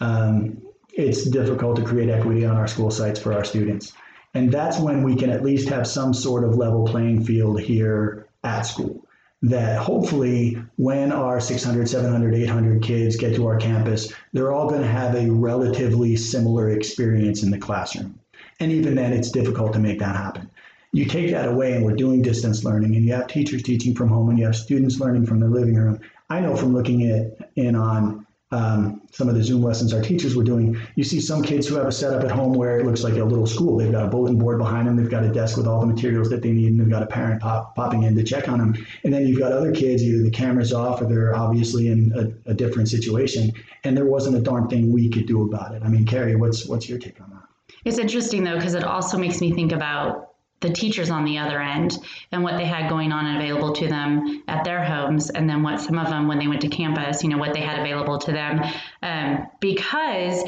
[0.00, 0.62] um,
[0.92, 3.92] it's difficult to create equity on our school sites for our students.
[4.34, 8.28] And that's when we can at least have some sort of level playing field here
[8.44, 9.01] at school
[9.42, 14.82] that hopefully when our 600, 700, 800 kids get to our campus, they're all going
[14.82, 18.18] to have a relatively similar experience in the classroom.
[18.60, 20.48] And even then, it's difficult to make that happen.
[20.92, 24.08] You take that away, and we're doing distance learning, and you have teachers teaching from
[24.08, 26.00] home, and you have students learning from their living room.
[26.30, 30.36] I know from looking at in on um, some of the Zoom lessons our teachers
[30.36, 33.02] were doing, you see some kids who have a setup at home where it looks
[33.02, 33.78] like a little school.
[33.78, 36.28] They've got a bulletin board behind them, they've got a desk with all the materials
[36.30, 38.86] that they need, and they've got a parent pop, popping in to check on them.
[39.04, 42.50] And then you've got other kids, either the camera's off or they're obviously in a,
[42.50, 43.52] a different situation,
[43.84, 45.82] and there wasn't a darn thing we could do about it.
[45.82, 47.42] I mean, Carrie, what's what's your take on that?
[47.84, 50.31] It's interesting though, because it also makes me think about
[50.62, 51.98] the teachers on the other end
[52.32, 55.62] and what they had going on and available to them at their homes, and then
[55.62, 58.18] what some of them, when they went to campus, you know, what they had available
[58.18, 58.60] to them.
[59.02, 60.44] Um, because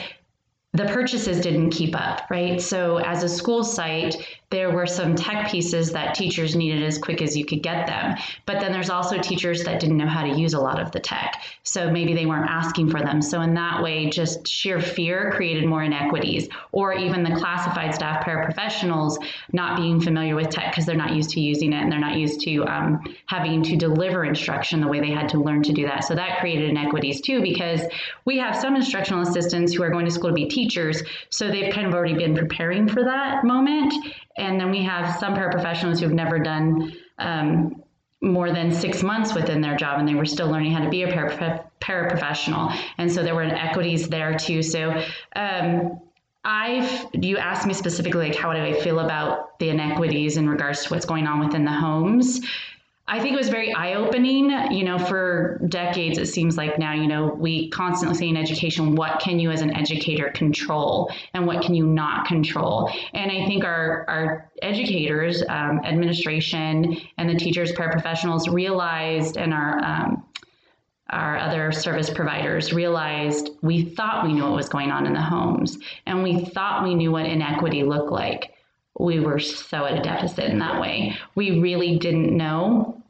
[0.72, 2.60] the purchases didn't keep up, right?
[2.60, 4.16] So, as a school site,
[4.54, 8.14] there were some tech pieces that teachers needed as quick as you could get them.
[8.46, 11.00] But then there's also teachers that didn't know how to use a lot of the
[11.00, 11.42] tech.
[11.64, 13.20] So maybe they weren't asking for them.
[13.20, 18.24] So, in that way, just sheer fear created more inequities, or even the classified staff
[18.24, 19.16] paraprofessionals
[19.52, 22.16] not being familiar with tech because they're not used to using it and they're not
[22.16, 25.84] used to um, having to deliver instruction the way they had to learn to do
[25.86, 26.04] that.
[26.04, 27.80] So, that created inequities too because
[28.24, 31.02] we have some instructional assistants who are going to school to be teachers.
[31.30, 33.92] So, they've kind of already been preparing for that moment
[34.36, 37.82] and then we have some paraprofessionals who've never done um,
[38.20, 41.02] more than six months within their job and they were still learning how to be
[41.02, 42.74] a para- paraprofessional.
[42.98, 44.62] And so there were inequities there too.
[44.62, 45.00] So
[45.36, 46.00] um,
[46.44, 50.84] I've, you asked me specifically, like, how do I feel about the inequities in regards
[50.84, 52.40] to what's going on within the homes?
[53.06, 54.50] I think it was very eye opening.
[54.70, 58.94] You know, for decades, it seems like now, you know, we constantly say in education,
[58.94, 62.90] what can you as an educator control and what can you not control?
[63.12, 69.84] And I think our, our educators, um, administration, and the teachers, paraprofessionals realized, and our,
[69.84, 70.24] um,
[71.10, 75.20] our other service providers realized we thought we knew what was going on in the
[75.20, 78.53] homes and we thought we knew what inequity looked like
[78.98, 81.16] we were so at a deficit in that way.
[81.34, 83.02] We really didn't know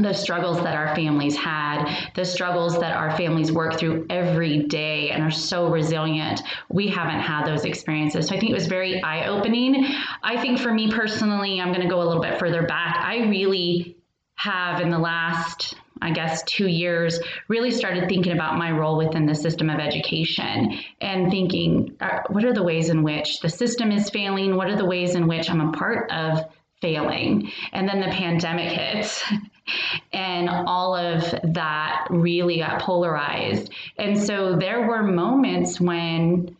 [0.00, 5.10] the struggles that our families had, the struggles that our families work through every day
[5.10, 6.42] and are so resilient.
[6.68, 8.28] We haven't had those experiences.
[8.28, 9.86] So I think it was very eye opening.
[10.22, 12.96] I think for me personally, I'm going to go a little bit further back.
[12.96, 13.96] I really
[14.34, 19.26] have in the last I guess, two years, really started thinking about my role within
[19.26, 23.90] the system of education and thinking, uh, what are the ways in which the system
[23.90, 24.56] is failing?
[24.56, 26.44] What are the ways in which I'm a part of
[26.80, 27.50] failing?
[27.72, 29.22] And then the pandemic hits.
[30.12, 31.22] and all of
[31.54, 33.72] that really got polarized.
[33.98, 36.56] And so there were moments when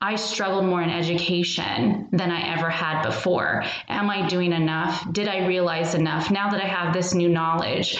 [0.00, 3.62] I struggled more in education than I ever had before.
[3.88, 5.06] Am I doing enough?
[5.12, 6.28] Did I realize enough?
[6.28, 7.98] Now that I have this new knowledge,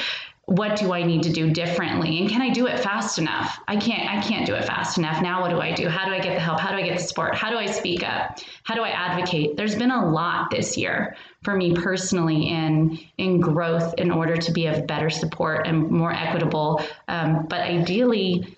[0.53, 2.19] what do I need to do differently?
[2.19, 3.59] And can I do it fast enough?
[3.69, 5.23] I can't I can't do it fast enough.
[5.23, 5.88] Now what do I do?
[5.88, 6.61] How do I get the help?
[6.61, 7.35] How do I get the support?
[7.35, 8.38] How do I speak up?
[8.62, 9.57] How do I advocate?
[9.57, 14.53] There's been a lot this year for me personally in in growth in order to
[14.53, 16.83] be of better support and more equitable.
[17.09, 18.57] Um, but ideally,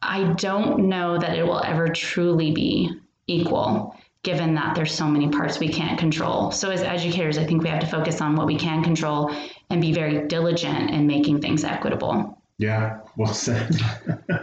[0.00, 2.90] I don't know that it will ever truly be
[3.26, 3.94] equal
[4.26, 6.50] given that there's so many parts we can't control.
[6.50, 9.32] So as educators, I think we have to focus on what we can control
[9.76, 12.38] and be very diligent in making things equitable.
[12.58, 13.76] Yeah, well said.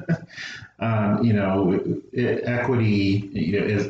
[0.79, 3.87] um, you know, it, equity you know, is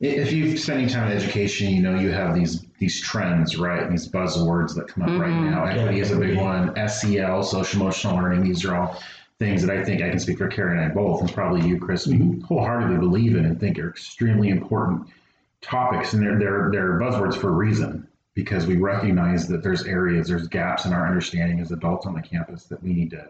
[0.00, 3.90] if you're spending time in education, you know you have these these trends, right?
[3.90, 5.20] These buzzwords that come up mm-hmm.
[5.20, 5.64] right now.
[5.64, 6.72] Equity yeah, is a big one.
[6.88, 8.44] SEL, social emotional learning.
[8.44, 9.02] These are all
[9.40, 11.80] things that I think I can speak for Carrie and I both, and probably you,
[11.80, 12.42] Chris, mm-hmm.
[12.42, 15.08] wholeheartedly believe in and think are extremely important
[15.60, 18.06] topics, and they're they're they're buzzwords for a reason
[18.38, 22.22] because we recognize that there's areas, there's gaps in our understanding as adults on the
[22.22, 23.28] campus that we need to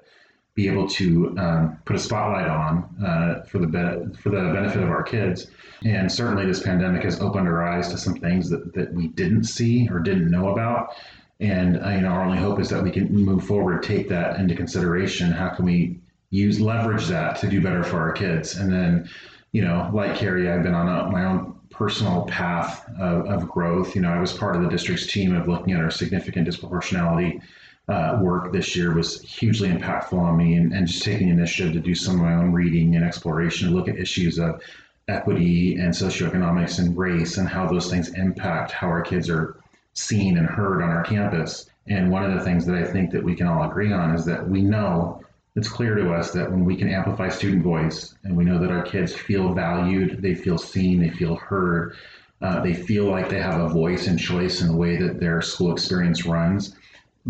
[0.55, 4.83] be able to um, put a spotlight on uh, for the be- for the benefit
[4.83, 5.47] of our kids.
[5.83, 9.45] And certainly, this pandemic has opened our eyes to some things that that we didn't
[9.45, 10.95] see or didn't know about.
[11.41, 14.39] And uh, you know, our only hope is that we can move forward, take that
[14.39, 15.33] into consideration.
[15.33, 18.57] How can we use leverage that to do better for our kids?
[18.57, 19.09] And then,
[19.53, 23.95] you know, like Carrie, I've been on a, my own personal path of, of, growth.
[23.95, 27.41] You know, I was part of the district's team of looking at our significant disproportionality
[27.89, 31.79] uh, work this year was hugely impactful on me and, and just taking initiative to
[31.79, 34.61] do some of my own reading and exploration to look at issues of
[35.07, 39.57] equity and socioeconomics and race and how those things impact how our kids are
[39.95, 41.71] seen and heard on our campus.
[41.87, 44.25] And one of the things that I think that we can all agree on is
[44.25, 45.23] that we know
[45.59, 48.71] it's clear to us that when we can amplify student voice and we know that
[48.71, 51.97] our kids feel valued, they feel seen, they feel heard,
[52.41, 55.43] uh, they feel like they have a voice and choice in the way that their
[55.43, 56.77] school experience runs,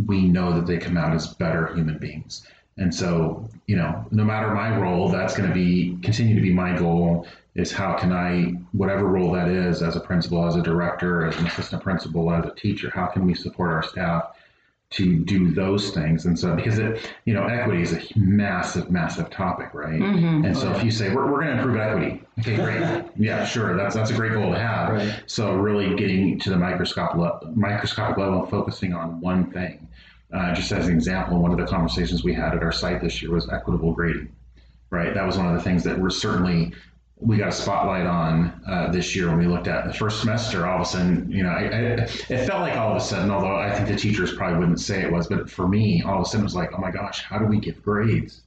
[0.07, 2.47] we know that they come out as better human beings.
[2.77, 6.53] And so, you know, no matter my role, that's going to be continue to be
[6.53, 10.63] my goal is how can I, whatever role that is, as a principal, as a
[10.63, 14.35] director, as an assistant principal, as a teacher, how can we support our staff
[14.91, 16.25] to do those things.
[16.25, 20.01] And so, because it, you know, equity is a massive, massive topic, right?
[20.01, 20.47] Mm-hmm.
[20.47, 23.77] And so, if you say we're, we're going to improve equity, okay, great, yeah, sure,
[23.77, 24.95] that's that's a great goal to have.
[24.95, 25.23] Right.
[25.27, 29.87] So, really getting to the microscopic le- microscopic level and focusing on one thing.
[30.33, 33.23] Uh, just as an example, one of the conversations we had at our site this
[33.23, 34.31] year was equitable grading,
[34.91, 35.15] right?
[35.15, 36.75] That was one of the things that we're certainly
[37.21, 40.67] we got a spotlight on uh, this year when we looked at the first semester.
[40.67, 43.31] All of a sudden, you know, I, I, it felt like all of a sudden,
[43.31, 46.23] although I think the teachers probably wouldn't say it was, but for me, all of
[46.23, 48.43] a sudden it was like, oh my gosh, how do we give grades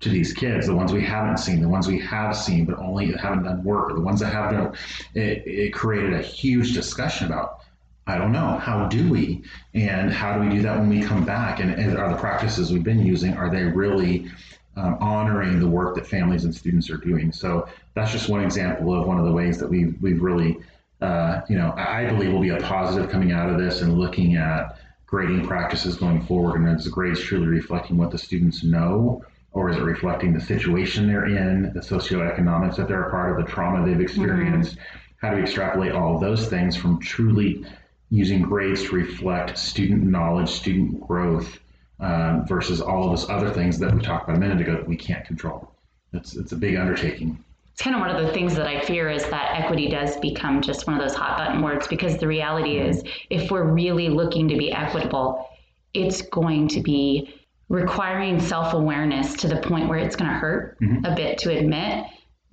[0.00, 0.66] to these kids?
[0.66, 3.90] The ones we haven't seen, the ones we have seen, but only haven't done work,
[3.90, 4.74] or the ones that have done.
[5.14, 7.60] It, it created a huge discussion about.
[8.06, 8.58] I don't know.
[8.58, 9.42] How do we?
[9.72, 11.58] And how do we do that when we come back?
[11.60, 14.30] And, and are the practices we've been using, are they really
[14.76, 17.32] um, honoring the work that families and students are doing.
[17.32, 20.58] So that's just one example of one of the ways that we've, we've really,
[21.00, 24.36] uh, you know, I believe will be a positive coming out of this and looking
[24.36, 26.60] at grading practices going forward.
[26.60, 29.24] And is the grades truly reflecting what the students know?
[29.52, 33.46] Or is it reflecting the situation they're in, the socioeconomics that they're a part of,
[33.46, 34.72] the trauma they've experienced?
[34.72, 35.26] Mm-hmm.
[35.26, 37.64] How do we extrapolate all of those things from truly
[38.10, 41.60] using grades to reflect student knowledge, student growth,
[42.00, 44.88] um, versus all of those other things that we talked about a minute ago that
[44.88, 45.70] we can't control.
[46.12, 47.42] It's, it's a big undertaking.
[47.72, 50.62] It's kind of one of the things that I fear is that equity does become
[50.62, 54.46] just one of those hot button words because the reality is, if we're really looking
[54.48, 55.48] to be equitable,
[55.92, 57.34] it's going to be
[57.68, 61.04] requiring self awareness to the point where it's going to hurt mm-hmm.
[61.04, 62.04] a bit to admit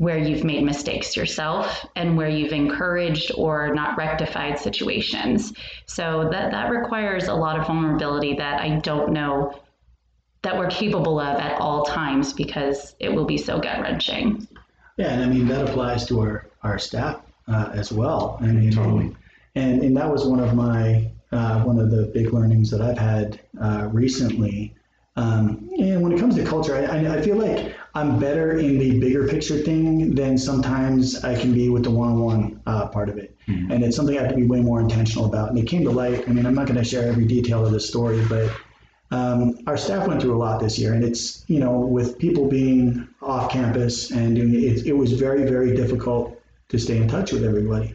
[0.02, 5.54] where you've made mistakes yourself and where you've encouraged or not rectified situations.
[5.86, 9.62] So that that requires a lot of vulnerability that I don't know
[10.42, 14.48] that we're capable of at all times because it will be so gut wrenching.
[14.98, 18.40] Yeah, and I mean that applies to our our staff uh, as well.
[18.42, 19.16] I mean, totally.
[19.54, 22.98] And and that was one of my uh, one of the big learnings that I've
[22.98, 24.74] had uh, recently.
[25.16, 29.00] Um, and when it comes to culture, I, I feel like I'm better in the
[29.00, 33.36] bigger picture thing than sometimes I can be with the one-on-one uh, part of it.
[33.48, 33.72] Mm-hmm.
[33.72, 35.50] And it's something I have to be way more intentional about.
[35.50, 36.28] And it came to light.
[36.28, 38.50] I mean, I'm not going to share every detail of this story, but
[39.12, 42.48] um, our staff went through a lot this year, and it's you know with people
[42.48, 47.34] being off campus and doing it, it was very very difficult to stay in touch
[47.34, 47.94] with everybody.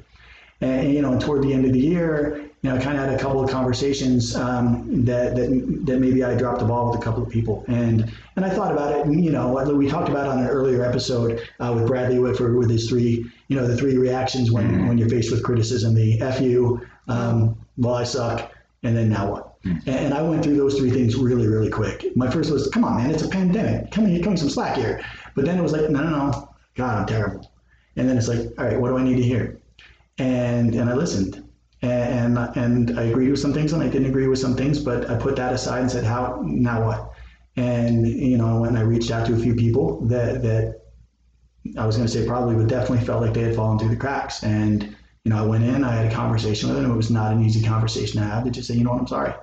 [0.60, 3.04] And, and you know, toward the end of the year, you know, I kind of
[3.04, 7.00] had a couple of conversations um, that, that that maybe I dropped the ball with
[7.00, 9.06] a couple of people, and and I thought about it.
[9.06, 12.70] And, you know, we talked about on an earlier episode uh, with Bradley Whitford with
[12.70, 14.88] his three, you know, the three reactions when mm-hmm.
[14.88, 19.32] when you're faced with criticism: the "f you," um, "well I suck," and then now
[19.32, 19.62] what?
[19.62, 19.88] Mm-hmm.
[19.88, 22.06] And, and I went through those three things really, really quick.
[22.14, 23.90] My first was, "Come on, man, it's a pandemic.
[23.90, 25.02] Come here, come some slack here."
[25.34, 27.50] But then it was like, "No, no, no, God, I'm terrible."
[27.96, 29.58] And then it's like, "All right, what do I need to hear?"
[30.18, 31.42] And and I listened
[31.82, 35.08] and and I agreed with some things and I didn't agree with some things, but
[35.10, 37.12] I put that aside and said, how now what?
[37.56, 40.82] And you know, when I reached out to a few people that that
[41.78, 43.96] I was going to say probably, but definitely felt like they had fallen through the
[43.96, 44.42] cracks.
[44.42, 46.90] And you know, I went in, I had a conversation with them.
[46.90, 48.44] It was not an easy conversation to have.
[48.44, 49.34] To just say, you know what, I'm sorry.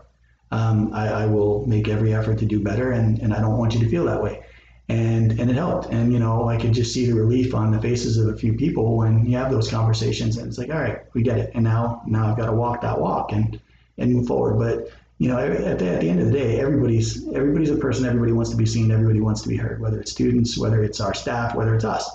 [0.51, 3.73] Um, I, I will make every effort to do better, and and I don't want
[3.73, 4.43] you to feel that way
[4.89, 5.91] and and it helped.
[5.91, 8.53] And you know, I could just see the relief on the faces of a few
[8.53, 11.51] people when you have those conversations, and it's like, all right, we get it.
[11.53, 13.59] And now now I've got to walk that walk and
[13.97, 14.59] and move forward.
[14.59, 14.91] But
[15.23, 18.05] you know, at the, at the end of the day, everybody's everybody's a person.
[18.05, 18.91] Everybody wants to be seen.
[18.91, 19.79] Everybody wants to be heard.
[19.79, 22.11] Whether it's students, whether it's our staff, whether it's us.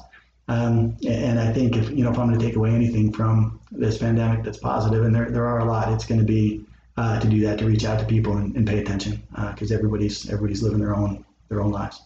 [0.49, 3.61] Um, and I think if you know if I'm going to take away anything from
[3.73, 6.67] this pandemic that's positive, and there there are a lot, it's going to be
[6.99, 9.75] uh, to do that, to reach out to people and, and pay attention, because uh,
[9.75, 12.03] everybody's everybody's living their own their own lives.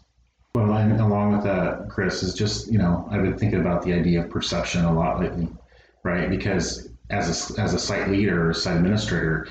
[0.55, 3.93] Well, and along with that, Chris, is just, you know, I've been thinking about the
[3.93, 5.49] idea of perception a lot lately,
[6.05, 6.31] right?
[6.31, 9.49] Because as a, as a site leader or site administrator,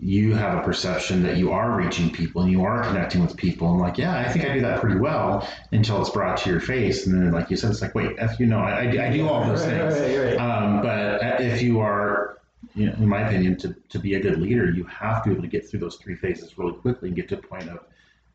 [0.00, 3.68] you have a perception that you are reaching people and you are connecting with people.
[3.68, 6.60] I'm like, yeah, I think I do that pretty well until it's brought to your
[6.60, 7.06] face.
[7.06, 9.46] And then, like you said, it's like, wait, F, you know, I, I do all
[9.46, 9.94] those things.
[9.94, 10.38] Right, right, right.
[10.38, 12.38] Um, but if you are,
[12.74, 15.34] you know, in my opinion, to, to be a good leader, you have to be
[15.34, 17.80] able to get through those three phases really quickly and get to a point of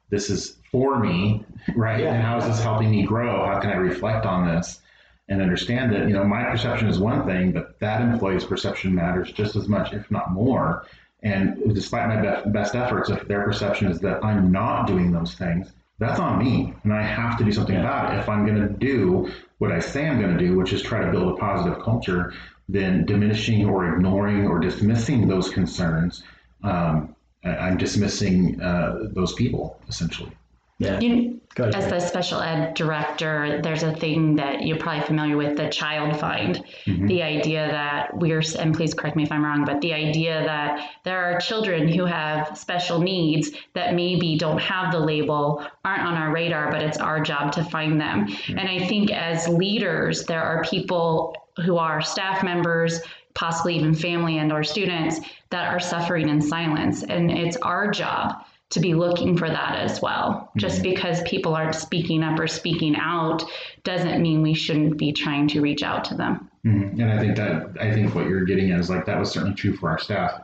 [0.10, 1.44] this is for me,
[1.76, 2.02] right?
[2.04, 2.14] Yeah.
[2.14, 3.46] And how is this helping me grow?
[3.46, 4.82] How can I reflect on this
[5.28, 9.32] and understand that, you know, my perception is one thing, but that employee's perception matters
[9.32, 10.86] just as much, if not more.
[11.26, 15.36] And despite my best, best efforts, if their perception is that I'm not doing those
[15.36, 16.74] things, that's on me.
[16.84, 17.82] And I have to do something yeah.
[17.82, 18.20] about it.
[18.20, 21.04] If I'm going to do what I say I'm going to do, which is try
[21.04, 22.34] to build a positive culture,
[22.70, 26.24] then diminishing or ignoring or dismissing those concerns
[26.66, 30.32] um, I'm dismissing uh, those people essentially.
[30.78, 31.00] Yeah.
[31.00, 35.70] You, as the special ed director, there's a thing that you're probably familiar with the
[35.70, 36.62] child find.
[36.86, 37.08] Mm-hmm.
[37.08, 40.92] The idea that we're, and please correct me if I'm wrong, but the idea that
[41.06, 46.16] there are children who have special needs that maybe don't have the label, aren't on
[46.16, 48.28] our radar, but it's our job to find them.
[48.28, 48.60] Mm-hmm.
[48.60, 53.00] And I think as leaders, there are people who are staff members,
[53.34, 55.22] possibly even family and or students
[55.52, 58.46] that are suffering in silence and it's our job
[58.76, 60.52] to be looking for that as well.
[60.58, 63.44] Just because people aren't speaking up or speaking out
[63.84, 66.50] doesn't mean we shouldn't be trying to reach out to them.
[66.66, 67.00] Mhm.
[67.00, 69.56] And I think that I think what you're getting at is like that was certainly
[69.56, 70.42] true for our staff,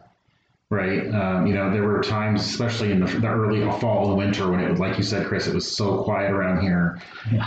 [0.69, 1.13] right?
[1.13, 4.61] Um, you know, there were times, especially in the, the early fall and winter, when
[4.61, 6.99] it was like you said, Chris, it was so quiet around here,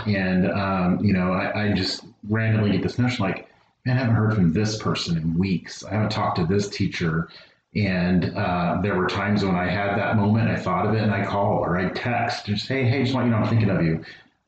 [0.05, 3.47] and um, you know, I, I just randomly get this notion like,
[3.85, 5.83] man, I haven't heard from this person in weeks.
[5.83, 7.29] I haven't talked to this teacher.
[7.75, 11.11] And uh, there were times when I had that moment, I thought of it, and
[11.11, 13.83] I call or I text, and say, hey, just want you know I'm thinking of
[13.83, 14.03] you.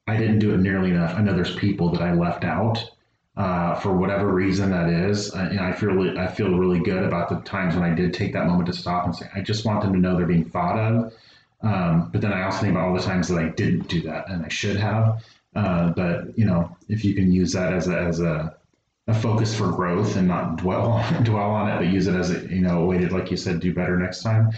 [0.08, 1.16] I didn't do it nearly enough.
[1.16, 2.90] I know there's people that I left out
[3.38, 5.34] uh, for whatever reason that is.
[5.34, 8.34] Uh, and I feel I feel really good about the times when I did take
[8.34, 10.80] that moment to stop and say, I just want them to know they're being thought
[10.80, 11.14] of.
[11.62, 14.30] Um, but then I also think about all the times that I didn't do that
[14.30, 15.24] and I should have.
[15.56, 18.56] Uh, but you know, if you can use that as a, as a,
[19.08, 22.40] a focus for growth and not dwell dwell on it, but use it as a
[22.54, 24.52] you know a way to, like you said, do better next time.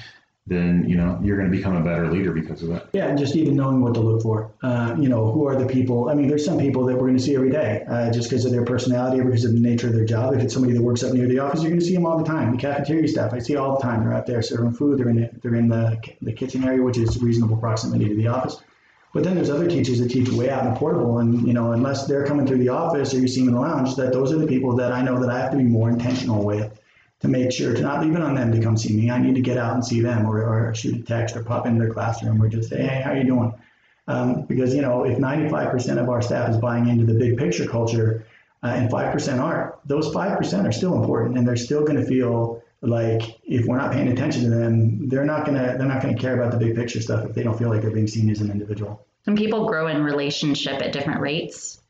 [0.48, 2.90] Then you know you're going to become a better leader because of that.
[2.92, 4.52] Yeah, and just even knowing what to look for.
[4.64, 6.10] Uh, you know, who are the people?
[6.10, 8.46] I mean, there's some people that we're going to see every day uh, just because
[8.46, 10.34] of their personality or because of the nature of their job.
[10.34, 12.18] If it's somebody that works up near the office, you're going to see them all
[12.18, 12.52] the time.
[12.52, 14.04] The cafeteria staff, I see all the time.
[14.04, 14.98] They're out there serving food.
[14.98, 18.28] They're in the, they're in the, the kitchen area, which is reasonable proximity to the
[18.28, 18.60] office.
[19.14, 21.72] But then there's other teachers that teach way out in the portable, and you know,
[21.72, 24.32] unless they're coming through the office or you see them in the lounge, that those
[24.32, 26.80] are the people that I know that I have to be more intentional with
[27.22, 29.10] to make sure to not it on them to come see me.
[29.10, 31.66] I need to get out and see them, or, or shoot a text, or pop
[31.66, 33.54] into their classroom, or just say, hey, how you doing?
[34.08, 37.66] Um, because you know, if 95% of our staff is buying into the big picture
[37.66, 38.26] culture,
[38.62, 42.59] uh, and 5% aren't, those 5% are still important, and they're still going to feel
[42.82, 46.40] like if we're not paying attention to them, they're not gonna they're not gonna care
[46.40, 48.52] about the big picture stuff if they don't feel like they're being seen as an
[48.52, 49.06] individual.
[49.28, 51.82] And people grow in relationship at different rates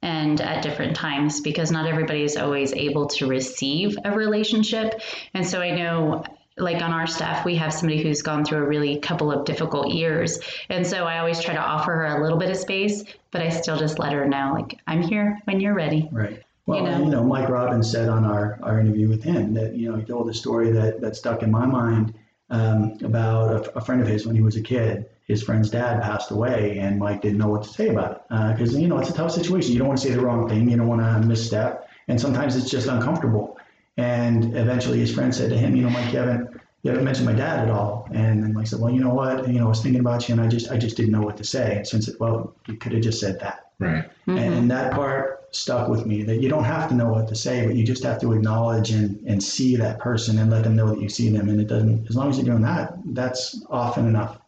[0.00, 5.00] and at different times because not everybody is always able to receive a relationship.
[5.34, 6.24] And so I know
[6.56, 9.88] like on our staff, we have somebody who's gone through a really couple of difficult
[9.90, 10.38] years.
[10.68, 13.48] And so I always try to offer her a little bit of space, but I
[13.48, 16.08] still just let her know, like, I'm here when you're ready.
[16.12, 16.42] Right.
[16.66, 17.04] Well, You know?
[17.04, 20.04] you know, Mike Robbins said on our, our interview with him that, you know, he
[20.04, 22.14] told a story that, that stuck in my mind
[22.50, 25.06] um, about a, a friend of his when he was a kid.
[25.26, 28.76] His friend's dad passed away, and Mike didn't know what to say about it because,
[28.76, 29.72] you know, it's a tough situation.
[29.72, 32.56] You don't want to say the wrong thing, you don't want to misstep, and sometimes
[32.56, 33.58] it's just uncomfortable.
[33.96, 36.50] And eventually his friend said to him, you know, Mike, you haven't,
[36.82, 38.08] you haven't mentioned my dad at all.
[38.12, 39.46] And then Mike said, well, you know what?
[39.48, 41.36] You know, I was thinking about you, and I just, I just didn't know what
[41.38, 41.76] to say.
[41.76, 43.70] And since, it, well, you could have just said that.
[43.78, 44.10] Right.
[44.26, 47.66] And that part stuck with me that you don't have to know what to say,
[47.66, 50.88] but you just have to acknowledge and, and see that person and let them know
[50.88, 51.48] that you see them.
[51.48, 54.38] And it doesn't, as long as you're doing that, that's often enough.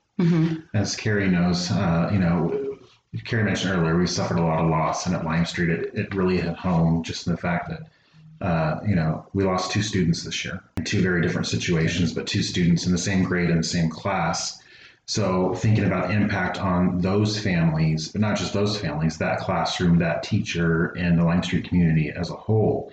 [0.75, 2.79] As Carrie knows, uh, you know,
[3.25, 6.15] Carrie mentioned earlier, we suffered a lot of loss, and at Lime Street, it, it
[6.15, 10.25] really hit home just in the fact that, uh, you know, we lost two students
[10.25, 13.59] this year, in two very different situations, but two students in the same grade and
[13.59, 14.61] the same class.
[15.07, 20.23] So thinking about impact on those families, but not just those families, that classroom, that
[20.23, 22.91] teacher, and the Lime Street community as a whole.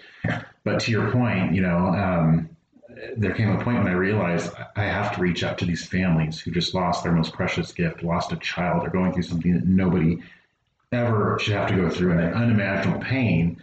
[0.64, 2.50] But to your point, you know, um,
[3.16, 6.40] there came a point when I realized I have to reach out to these families
[6.40, 9.66] who just lost their most precious gift, lost a child, they're going through something that
[9.66, 10.20] nobody
[10.92, 13.58] ever should have to go through, an unimaginable pain.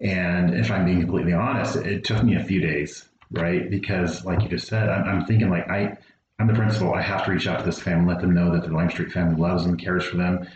[0.00, 3.68] And if I'm being completely honest, it took me a few days, right?
[3.68, 5.98] Because, like you just said, I'm, I'm thinking like I,
[6.38, 6.94] I'm the principal.
[6.94, 9.12] I have to reach out to this family, let them know that the Lime Street
[9.12, 10.46] family loves them, cares for them.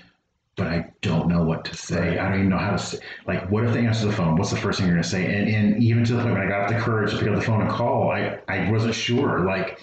[0.54, 2.18] But I don't know what to say.
[2.18, 2.98] I don't even know how to say.
[3.26, 4.36] Like, what if they answer the phone?
[4.36, 5.24] What's the first thing you're going to say?
[5.24, 7.40] And, and even to the point when I got the courage to pick up the
[7.40, 9.46] phone and call, I, I wasn't sure.
[9.46, 9.80] Like,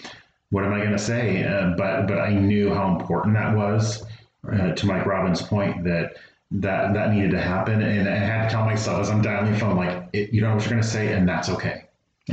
[0.50, 1.44] what am I going to say?
[1.44, 4.04] Uh, but but I knew how important that was.
[4.50, 6.16] Uh, to Mike Robbins' point that
[6.50, 9.58] that that needed to happen, and I had to tell myself as I'm dialing the
[9.58, 11.88] phone, like, it, you don't know what you're going to say, and that's okay.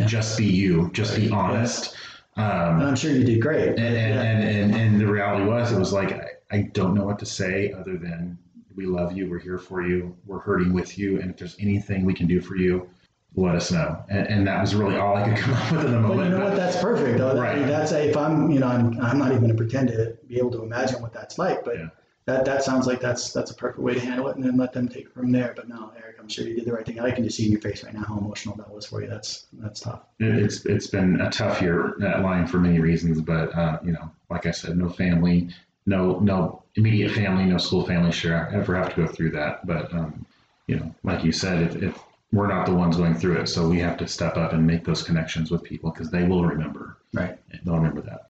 [0.06, 0.90] Just be you.
[0.94, 1.96] Just be honest.
[2.38, 3.70] Um, I'm sure you did great.
[3.70, 7.04] and, and, and, and, and the reality was, it was like, I, I don't know
[7.04, 8.38] what to say other than
[8.76, 12.06] we love you, we're here for you, we're hurting with you, and if there's anything
[12.06, 12.88] we can do for you,
[13.36, 14.04] let us know.
[14.10, 16.30] And, and that was really all I could come up with in the moment.
[16.30, 16.56] you know but- what?
[16.58, 17.18] That's perfect.
[17.18, 17.36] Though.
[17.40, 17.56] Right.
[17.56, 19.88] I mean, that's a, if I'm, you know, I'm, I'm not even going to pretend
[19.90, 21.90] to be able to imagine what that's like, but Yeah.
[22.28, 24.74] That, that sounds like that's, that's a perfect way to handle it and then let
[24.74, 25.54] them take it from there.
[25.56, 27.00] But no, Eric, I'm sure you did the right thing.
[27.00, 29.08] I can just see in your face right now how emotional that was for you.
[29.08, 30.02] That's, that's tough.
[30.20, 33.94] It- It's it's been a tough year at Lime for many reasons, but uh, you
[33.94, 35.50] know, like I said, no family,
[35.86, 39.66] no no immediate family, no school family should ever have to go through that.
[39.66, 40.26] But um,
[40.68, 42.00] you know, like you said, if, if
[42.34, 44.84] we're not the ones going through it, so we have to step up and make
[44.84, 46.98] those connections with people because they will remember.
[47.14, 47.38] Right.
[47.64, 48.27] They'll remember that.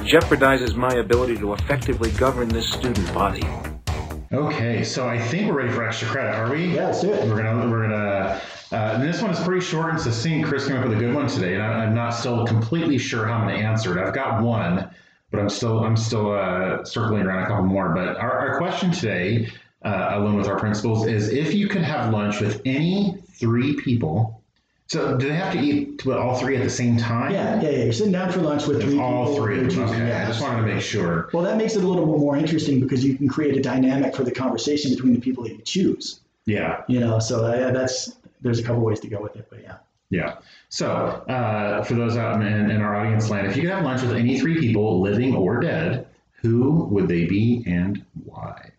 [0.00, 3.42] Jeopardizes my ability to effectively govern this student body.
[4.32, 6.74] Okay, so I think we're ready for extra credit, are we?
[6.74, 7.28] Yeah, let's do it.
[7.28, 8.40] We're gonna we're gonna.
[8.72, 10.48] Uh, and this one is pretty short and succinct.
[10.48, 13.26] Chris came up with a good one today, and I, I'm not still completely sure
[13.26, 14.04] how I'm going to answer it.
[14.04, 14.90] I've got one,
[15.30, 17.94] but I'm still I'm still uh, circling around a couple more.
[17.94, 19.48] But our, our question today,
[19.84, 24.42] uh, along with our principals, is if you could have lunch with any three people.
[24.94, 27.32] So do they have to eat with all three at the same time?
[27.32, 27.84] Yeah, yeah, yeah.
[27.84, 29.44] You're sitting down for lunch with three All people.
[29.44, 29.70] three of them.
[29.70, 30.08] choosing- Okay.
[30.08, 31.28] yeah, I just wanted to make sure.
[31.32, 34.14] Well, that makes it a little bit more interesting because you can create a dynamic
[34.14, 36.20] for the conversation between the people that you choose.
[36.46, 36.82] Yeah.
[36.86, 39.76] You know, so uh, that's there's a couple ways to go with it, but yeah.
[40.10, 40.34] Yeah.
[40.68, 44.02] So, uh, for those out in, in our audience land, if you could have lunch
[44.02, 46.06] with any three people, living or dead,
[46.42, 48.70] who would they be and why?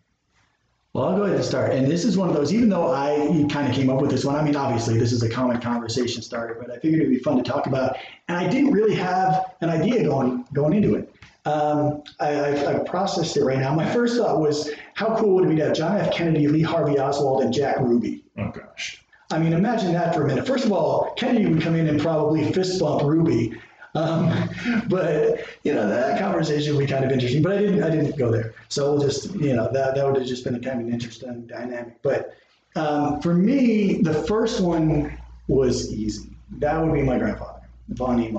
[0.96, 1.72] Well, I'll go ahead and start.
[1.72, 4.24] And this is one of those, even though I kind of came up with this
[4.24, 7.18] one, I mean, obviously, this is a common conversation starter, but I figured it'd be
[7.18, 7.98] fun to talk about.
[8.28, 11.14] And I didn't really have an idea going going into it.
[11.44, 13.74] Um, I, I've, I've processed it right now.
[13.74, 16.14] My first thought was, how cool would it be to have John F.
[16.14, 18.24] Kennedy, Lee Harvey Oswald, and Jack Ruby?
[18.38, 19.04] Oh, gosh.
[19.30, 20.46] I mean, imagine that for a minute.
[20.46, 23.52] First of all, Kennedy would come in and probably fist bump Ruby.
[23.96, 24.48] Um,
[24.88, 27.42] but you know that conversation would be kind of interesting.
[27.42, 27.82] But I didn't.
[27.82, 28.54] I didn't go there.
[28.68, 30.92] So we'll just you know that that would have just been a kind of an
[30.92, 32.02] interesting dynamic.
[32.02, 32.34] But
[32.76, 35.18] um, for me, the first one
[35.48, 36.30] was easy.
[36.58, 38.34] That would be my grandfather, Von E.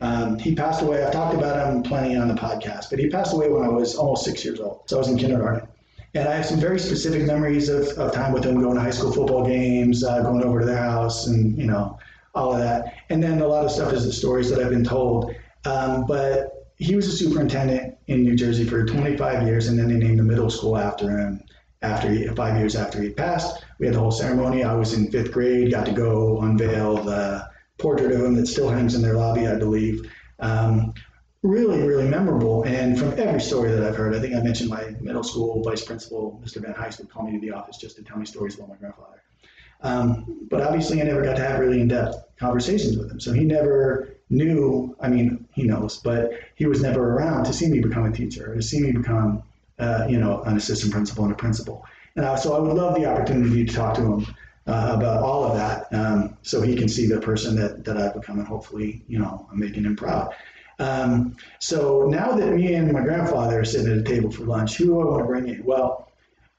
[0.00, 1.04] Um, he passed away.
[1.04, 3.94] I've talked about him plenty on the podcast, but he passed away when I was
[3.94, 4.82] almost six years old.
[4.86, 5.68] So I was in kindergarten.
[6.14, 8.90] And I have some very specific memories of, of time with him going to high
[8.90, 11.98] school football games, uh, going over to their house, and you know
[12.34, 12.94] all of that.
[13.08, 15.34] And then a lot of stuff is the stories that I've been told.
[15.64, 19.96] Um, but he was a superintendent in New Jersey for 25 years, and then they
[19.96, 21.42] named the middle school after him.
[21.82, 24.62] After he, five years after he passed, we had the whole ceremony.
[24.62, 28.68] I was in fifth grade, got to go unveil the portrait of him that still
[28.68, 30.08] hangs in their lobby, I believe.
[30.38, 30.94] Um,
[31.42, 32.62] really, really memorable.
[32.62, 35.84] And from every story that I've heard, I think I mentioned my middle school vice
[35.84, 36.62] principal, Mr.
[36.62, 38.76] Van Heist, would call me to the office just to tell me stories about my
[38.76, 39.21] grandfather.
[39.82, 43.20] Um, but obviously, I never got to have really in depth conversations with him.
[43.20, 47.68] So he never knew, I mean, he knows, but he was never around to see
[47.68, 49.42] me become a teacher to see me become,
[49.78, 51.84] uh, you know, an assistant principal and a principal.
[52.16, 54.26] And I, so I would love the opportunity to talk to him
[54.66, 58.14] uh, about all of that um, so he can see the person that, that I've
[58.14, 60.34] become and hopefully, you know, I'm making him proud.
[60.78, 64.76] Um, so now that me and my grandfather are sitting at a table for lunch,
[64.76, 65.64] who do I want to bring in?
[65.64, 66.10] Well,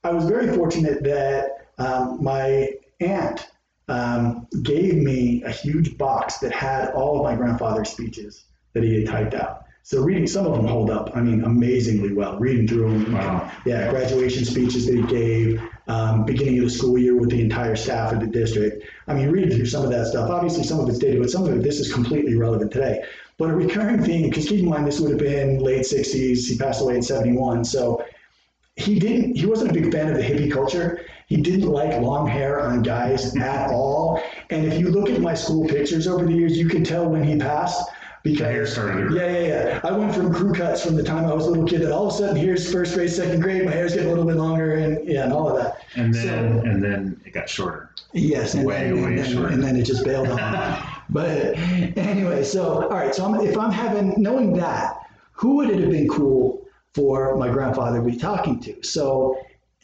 [0.04, 2.73] I was very fortunate that um, my
[3.06, 3.48] aunt
[3.88, 8.96] um, gave me a huge box that had all of my grandfather's speeches that he
[8.96, 9.66] had typed out.
[9.86, 12.40] So reading some of them hold up, I mean, amazingly well.
[12.40, 13.52] Reading through them, Wow.
[13.66, 17.76] yeah, graduation speeches that he gave, um, beginning of the school year with the entire
[17.76, 18.86] staff of the district.
[19.10, 20.30] I mean, reading through some of that stuff.
[20.30, 23.04] Obviously, some of it's dated, but some of it this is completely relevant today.
[23.38, 26.48] But a recurring theme, because keep in mind this would have been late '60s.
[26.48, 28.06] He passed away in '71, so
[28.78, 31.02] he didn't he wasn't a big fan of the hippie culture
[31.34, 34.22] he didn't like long hair on guys at all
[34.52, 37.24] and if you look at my school pictures over the years you can tell when
[37.24, 37.90] he passed
[38.22, 39.16] because hair started to grow.
[39.18, 41.66] yeah yeah yeah i went from crew cuts from the time i was a little
[41.66, 44.12] kid that all of a sudden here's first grade second grade my hair's getting a
[44.12, 46.24] little bit longer and yeah and all of that And then
[46.62, 47.90] So- and then it got shorter.
[48.16, 49.52] Yes, and, Way, then, way and, then, short.
[49.54, 50.40] and then it just bailed on.
[51.10, 51.58] but
[51.98, 54.90] anyway, so all right, so I'm, if I'm having knowing that,
[55.32, 56.64] who would it have been cool
[56.94, 58.84] for my grandfather to be talking to?
[58.84, 59.36] So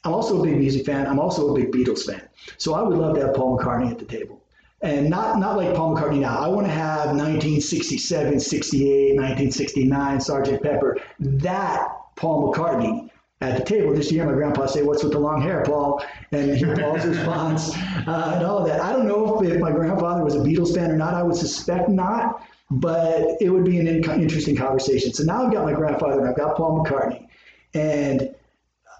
[0.04, 1.08] I'm also a big music fan.
[1.08, 2.22] I'm also a big Beatles fan.
[2.58, 4.42] So I would love to have Paul McCartney at the table.
[4.82, 6.38] And not not like Paul McCartney now.
[6.38, 10.98] I want to have 1967, 68, 1969, Sergeant Pepper.
[11.20, 13.10] That Paul McCartney
[13.42, 16.02] at the table just to hear my grandpa say, "What's with the long hair, Paul?"
[16.32, 17.76] and hear Paul's response
[18.08, 18.82] uh, and all of that.
[18.82, 21.14] I don't know if, if my grandfather was a Beatles fan or not.
[21.14, 25.14] I would suspect not, but it would be an in- interesting conversation.
[25.14, 27.28] So now I've got my grandfather and I've got Paul McCartney,
[27.74, 28.29] and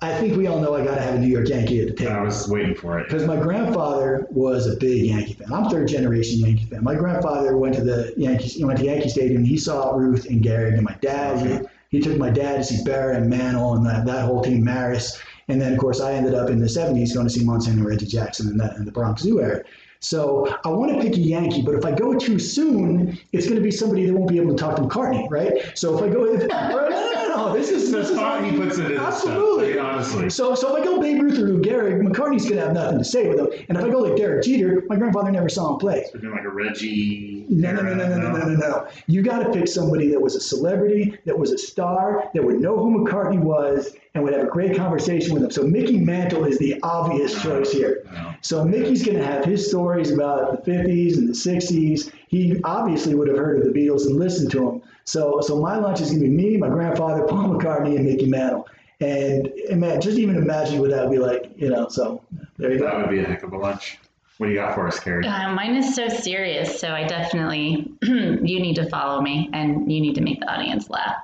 [0.02, 1.94] I think we all know I got to have a New York Yankee at the
[1.94, 2.14] table.
[2.14, 3.08] I was waiting for it.
[3.08, 5.52] Because my grandfather was a big Yankee fan.
[5.52, 6.84] I'm third generation Yankee fan.
[6.84, 9.44] My grandfather went to the Yankees, he went to Yankee Stadium.
[9.44, 11.46] He saw Ruth and Gehrig, and my dad.
[11.46, 14.64] He, he took my dad to see Berra and Mantle and that, that whole team,
[14.64, 15.20] Maris.
[15.50, 17.86] And then, of course, I ended up in the 70s going to see Munson and
[17.86, 19.64] Reggie Jackson and, that, and the Bronx Zoo era.
[20.00, 23.58] So I want to pick a Yankee, but if I go too soon, it's going
[23.58, 25.78] to be somebody that won't be able to talk to McCartney, right?
[25.78, 26.44] So if I go, if,
[27.40, 29.74] no, no, this is The thought he puts into this absolutely.
[29.74, 29.86] stuff.
[29.86, 30.30] I honestly.
[30.30, 32.98] So, so if I go Babe Ruth or Lou Gehrig, McCartney's going to have nothing
[33.00, 33.48] to say with him.
[33.70, 36.06] And if I go like Derek Jeter, my grandfather never saw him play.
[36.20, 37.46] Doing like a Reggie.
[37.50, 38.88] No, no, no, no, no, no, no, no, no.
[39.08, 42.60] You got to pick somebody that was a celebrity, that was a star, that would
[42.60, 45.52] know who McCartney was, and would have a great conversation with him.
[45.52, 48.04] So Mickey Mantle is the obvious choice here.
[48.42, 52.12] So Mickey's going to have his stories about the 50s and the 60s.
[52.28, 54.82] He obviously would have heard of the Beatles and listened to them.
[55.10, 58.28] So, so my lunch is going to be me, my grandfather, Paul McCartney, and Mickey
[58.28, 58.68] Mantle.
[59.02, 61.88] And, and man, just even imagine what that would be like, you know.
[61.90, 62.22] So
[62.58, 62.98] there you That go.
[63.00, 63.98] That would be a heck of a lunch.
[64.38, 65.26] What do you got for us, Carrie?
[65.26, 70.00] Uh, mine is so serious, so I definitely you need to follow me and you
[70.00, 71.16] need to make the audience laugh.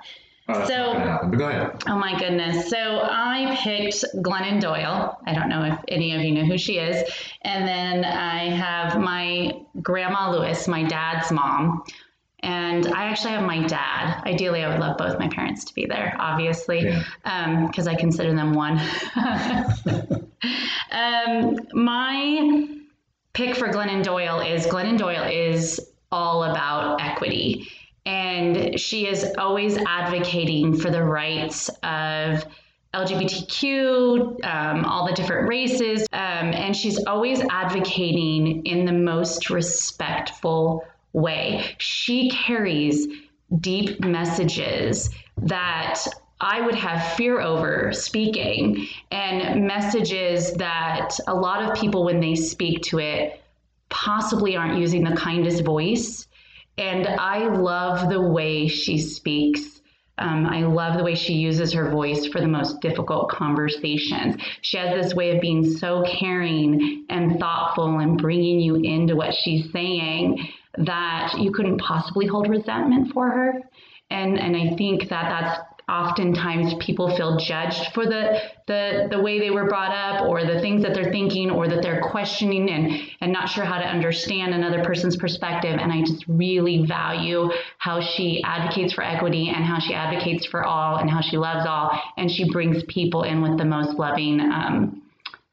[0.49, 1.29] Oh, So- happen.
[1.31, 1.83] Go ahead.
[1.87, 2.67] Oh my goodness.
[2.69, 5.19] So I picked Glennon Doyle.
[5.27, 7.07] I don't know if any of you know who she is.
[7.43, 11.83] And then I have my grandma Lewis, my dad's mom.
[12.45, 14.21] And I actually have my dad.
[14.23, 17.65] Ideally, I would love both my parents to be there, obviously, Yeah.
[17.65, 18.79] because I consider them one.
[20.91, 22.67] um, my
[23.33, 25.81] pick for Glennon Doyle is Glennon Doyle is
[26.11, 27.67] all about equity.
[28.05, 32.45] And she is always advocating for the rights of
[32.93, 36.05] LGBTQ, um, all the different races.
[36.13, 40.85] Um, and she's always advocating in the most respectful
[41.15, 41.75] way.
[41.77, 43.07] She carries
[43.59, 45.99] deep messages that
[46.41, 52.35] I would have fear over speaking, and messages that a lot of people, when they
[52.35, 53.41] speak to it,
[53.89, 56.27] possibly aren't using the kindest voice.
[56.77, 59.81] And I love the way she speaks.
[60.17, 64.35] Um, I love the way she uses her voice for the most difficult conversations.
[64.61, 69.33] She has this way of being so caring and thoughtful and bringing you into what
[69.33, 73.61] she's saying that you couldn't possibly hold resentment for her.
[74.09, 79.39] And and I think that that's oftentimes people feel judged for the the the way
[79.39, 82.91] they were brought up or the things that they're thinking or that they're questioning and
[83.21, 88.01] and not sure how to understand another person's perspective and I just really value how
[88.01, 91.91] she advocates for equity and how she advocates for all and how she loves all
[92.17, 95.03] and she brings people in with the most loving um,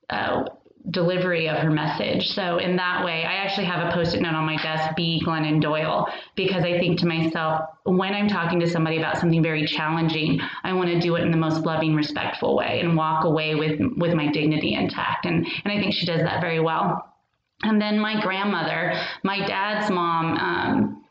[0.08, 0.44] uh,
[0.90, 2.28] delivery of her message.
[2.28, 5.60] So in that way, I actually have a post-it note on my desk, be Glennon
[5.60, 10.40] Doyle, because I think to myself, when I'm talking to somebody about something very challenging,
[10.64, 13.80] I want to do it in the most loving, respectful way and walk away with
[13.96, 15.24] with my dignity intact.
[15.26, 17.08] And and I think she does that very well.
[17.62, 21.01] And then my grandmother, my dad's mom, um,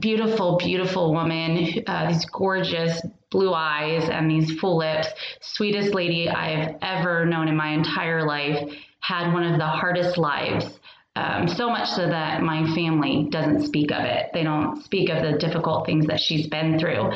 [0.00, 5.08] beautiful, beautiful woman, uh, these gorgeous blue eyes and these full lips,
[5.40, 8.68] sweetest lady I've ever known in my entire life,
[9.00, 10.78] had one of the hardest lives.
[11.16, 14.30] Um, so much so that my family doesn't speak of it.
[14.32, 17.12] They don't speak of the difficult things that she's been through.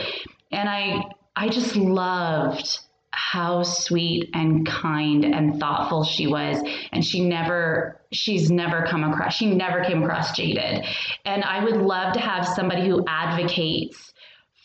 [0.51, 1.03] And I,
[1.37, 2.80] I just loved
[3.14, 6.62] how sweet and kind and thoughtful she was
[6.92, 10.84] and she never she's never come across she never came across jaded
[11.24, 14.12] and i would love to have somebody who advocates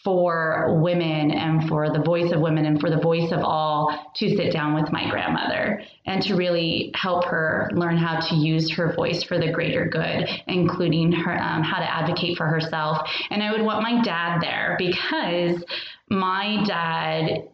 [0.03, 4.35] for women and for the voice of women and for the voice of all to
[4.35, 8.93] sit down with my grandmother and to really help her learn how to use her
[8.93, 13.09] voice for the greater good, including her um, how to advocate for herself.
[13.29, 15.63] And I would want my dad there because
[16.09, 17.49] my dad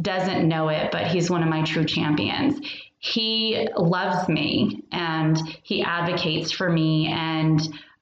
[0.00, 2.60] doesn't know it, but he's one of my true champions.
[2.98, 7.60] He loves me and he advocates for me and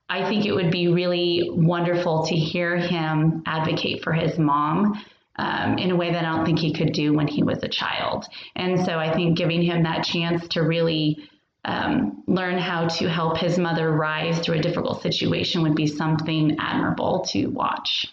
[0.08, 5.02] I think it would be really wonderful to hear him advocate for his mom
[5.36, 7.68] um, in a way that I don't think he could do when he was a
[7.68, 8.26] child.
[8.54, 11.28] And so I think giving him that chance to really
[11.64, 16.56] um, learn how to help his mother rise through a difficult situation would be something
[16.60, 18.06] admirable to watch.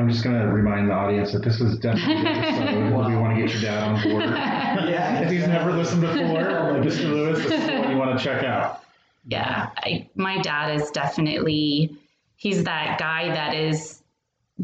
[0.00, 3.16] I'm just going to remind the audience that this is definitely the episode where we
[3.16, 4.24] want to get your dad on board.
[4.90, 5.20] Yeah.
[5.20, 7.04] if he's never listened before, like Mr.
[7.10, 8.82] Lewis, this is what you want to check out.
[9.26, 11.96] yeah, I, my dad is definitely
[12.36, 14.02] he's that guy that is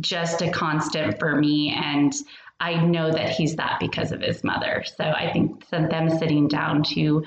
[0.01, 2.13] just a constant for me and
[2.59, 4.83] I know that he's that because of his mother.
[4.97, 7.25] So I think that them sitting down to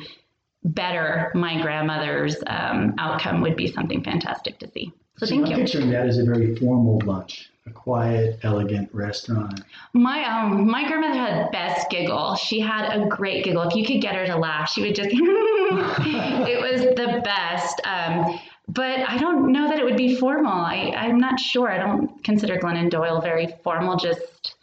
[0.64, 4.92] better my grandmother's um, outcome would be something fantastic to see.
[5.18, 5.58] So So thank I'm you.
[5.58, 9.62] picturing that as a very formal lunch, a quiet, elegant restaurant.
[9.94, 12.36] My um my grandmother had best giggle.
[12.36, 13.64] She had a great giggle.
[13.64, 17.82] If you could get her to laugh, she would just it was the best.
[17.86, 20.52] Um but I don't know that it would be formal.
[20.52, 21.72] I, I'm not sure.
[21.72, 23.98] I don't consider Glennon Doyle very formal.
[23.98, 24.56] Just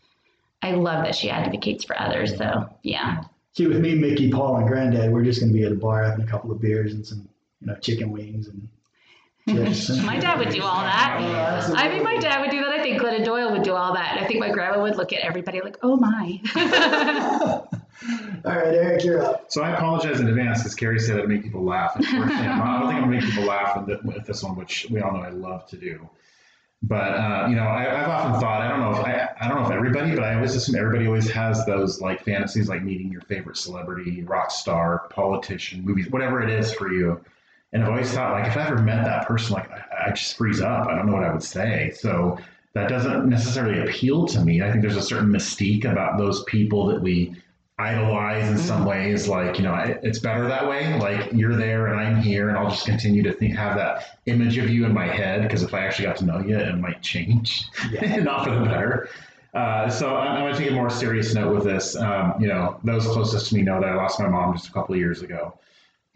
[0.63, 2.37] I love that she advocates for others.
[2.37, 3.25] So yeah.
[3.55, 6.05] See, with me, Mickey, Paul, and Granddad, we're just going to be at a bar
[6.05, 7.27] having a couple of beers and some,
[7.61, 8.69] you know, chicken wings and
[9.49, 9.89] chips.
[10.05, 11.19] My dad would do all that.
[11.75, 12.71] I think my dad would do that.
[12.71, 14.19] I think Glennon Doyle would do all that.
[14.21, 16.41] I think my grandma would look at everybody like, oh my.
[18.45, 19.47] All right, Eric, you're up.
[19.51, 21.97] So I apologize in advance because Carrie said I'd make people laugh.
[21.97, 24.55] Unfortunately, I'm not, I don't think I'm going to make people laugh with, this one,
[24.55, 26.09] which we all know I love to do.
[26.83, 29.61] But uh, you know, I, I've often thought I don't know if I, I don't
[29.61, 33.11] know if everybody, but I always assume everybody always has those like fantasies, like meeting
[33.11, 37.25] your favorite celebrity, rock star, politician, movies, whatever it is for you.
[37.77, 40.35] And I've always thought like if I ever met that person, like I, I just
[40.39, 40.89] freeze up.
[40.89, 41.93] I don't know what I would say.
[41.95, 42.39] So
[42.73, 44.63] that doesn't necessarily appeal to me.
[44.63, 47.37] I think there's a certain mystique about those people that we
[47.79, 51.89] idolize in some ways like you know it- it's better that way like you're there
[51.89, 54.95] and i'm here and i'll just continue to think have that image of you in
[54.95, 58.17] my head because if i actually got to know you it might change Yeah.
[58.31, 59.11] not for the better
[59.53, 61.97] Uh, so I'm, I'm going to take a more serious note with this.
[61.97, 64.73] Um, you know, those closest to me know that I lost my mom just a
[64.73, 65.59] couple of years ago,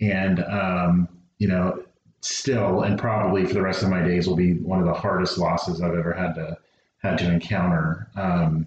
[0.01, 1.09] and um,
[1.41, 1.83] you know,
[2.21, 5.39] still and probably for the rest of my days will be one of the hardest
[5.39, 6.57] losses I've ever had to
[6.99, 8.67] had to encounter um,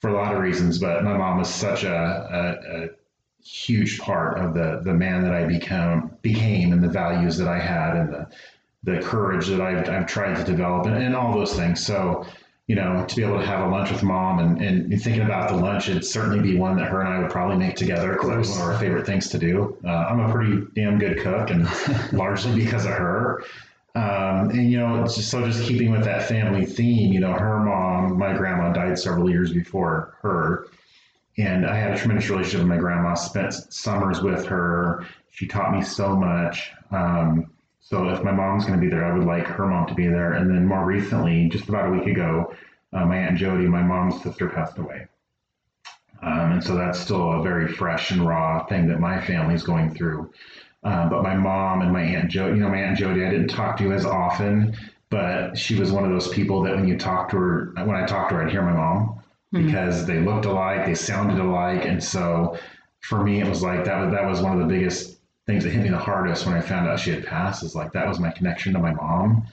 [0.00, 0.78] for a lot of reasons.
[0.78, 2.88] But my mom was such a, a, a
[3.44, 7.58] huge part of the the man that I become became and the values that I
[7.58, 8.28] had and the
[8.84, 11.84] the courage that I've, I've tried to develop and, and all those things.
[11.84, 12.24] So
[12.66, 15.50] you know, to be able to have a lunch with mom and, and thinking about
[15.50, 18.28] the lunch, it'd certainly be one that her and I would probably make together because
[18.30, 19.76] that was one of our favorite things to do.
[19.84, 21.68] Uh, I'm a pretty damn good cook and
[22.12, 23.44] largely because of her.
[23.94, 27.60] Um, and, you know, just, so just keeping with that family theme, you know, her
[27.60, 30.66] mom, my grandma died several years before her.
[31.36, 35.04] And I had a tremendous relationship with my grandma, spent summers with her.
[35.30, 36.70] She taught me so much.
[36.90, 37.50] Um,
[37.84, 40.06] so if my mom's going to be there, I would like her mom to be
[40.06, 40.32] there.
[40.32, 42.54] And then more recently, just about a week ago,
[42.94, 45.06] uh, my aunt Jody, my mom's sister, passed away.
[46.22, 49.94] Um, and so that's still a very fresh and raw thing that my family's going
[49.94, 50.32] through.
[50.82, 53.48] Uh, but my mom and my aunt Jody, you know, my aunt Jody, I didn't
[53.48, 54.74] talk to as often,
[55.10, 58.06] but she was one of those people that when you talk to her, when I
[58.06, 59.20] talked to her, I'd hear my mom
[59.52, 59.66] mm-hmm.
[59.66, 62.58] because they looked alike, they sounded alike, and so
[63.00, 64.06] for me, it was like that.
[64.06, 65.13] Was, that was one of the biggest
[65.46, 67.92] things that hit me the hardest when I found out she had passed is like
[67.92, 69.46] that was my connection to my mom.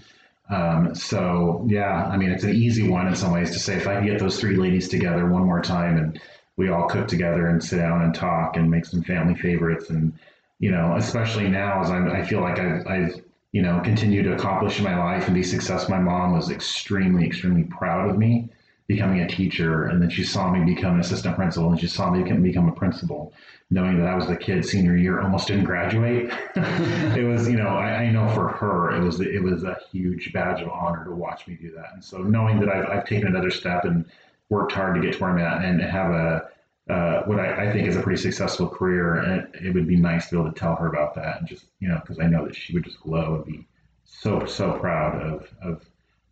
[0.50, 3.88] Um, so yeah, I mean, it's an easy one in some ways to say if
[3.88, 6.22] I can get those three ladies together one more time and
[6.58, 10.14] we all cook together and sit down and talk and make some family favorites and
[10.62, 13.16] you know, especially now as I'm, I feel like I've, I've
[13.52, 15.96] you know continued to accomplish in my life and be successful.
[15.96, 18.50] My mom was extremely, extremely proud of me
[18.88, 22.12] becoming a teacher, and then she saw me become an assistant principal, and she saw
[22.12, 23.34] me become a principal
[23.72, 26.30] knowing that I was the kid senior year, almost didn't graduate.
[26.56, 30.34] it was, you know, I, I, know for her, it was it was a huge
[30.34, 31.94] badge of honor to watch me do that.
[31.94, 34.06] And so knowing that I've, I've taken another step and
[34.50, 36.50] worked hard to get to where I'm at and have a
[36.90, 39.96] uh, what I, I, think is a pretty successful career, and it, it, would be
[39.96, 42.28] nice to be able to tell her about that and just you know because I
[42.28, 43.68] know that she would just glow and be
[44.04, 45.86] so so proud of of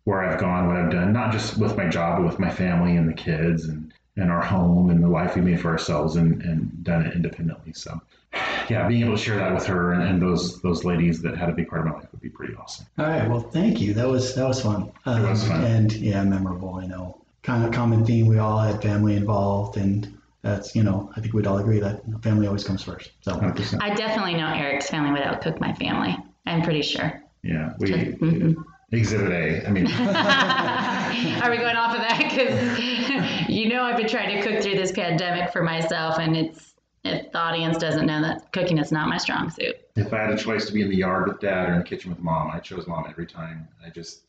[0.04, 2.96] where I've gone, what I've done, not just with my job, but with my family
[2.96, 6.42] and the kids and and our home and the life we made for ourselves and,
[6.42, 7.72] and done it independently.
[7.72, 8.00] So
[8.68, 11.48] yeah, being able to share that with her and, and, those those ladies that had
[11.48, 12.86] a big part of my life would be pretty awesome.
[12.98, 13.94] All right, well, thank you.
[13.94, 14.92] That was that was fun.
[15.06, 15.64] Um, it was fun.
[15.64, 16.74] and yeah, memorable.
[16.74, 18.26] I know, kind of common theme.
[18.26, 22.02] We all had family involved, and that's you know, I think we'd all agree that
[22.22, 23.10] family always comes first.
[23.22, 23.82] So 100%.
[23.82, 26.16] I definitely know Eric's family would outcook my family.
[26.46, 27.20] I'm pretty sure.
[27.42, 27.90] Yeah, we.
[27.90, 28.62] Mm-hmm.
[28.92, 29.66] Exhibit A.
[29.66, 29.86] I mean,
[31.42, 32.18] are we going off of that?
[32.18, 36.74] Because you know, I've been trying to cook through this pandemic for myself, and it's
[37.04, 39.76] if the audience doesn't know that cooking is not my strong suit.
[39.96, 41.84] If I had a choice to be in the yard with dad or in the
[41.84, 43.68] kitchen with mom, I chose mom every time.
[43.84, 44.24] I just,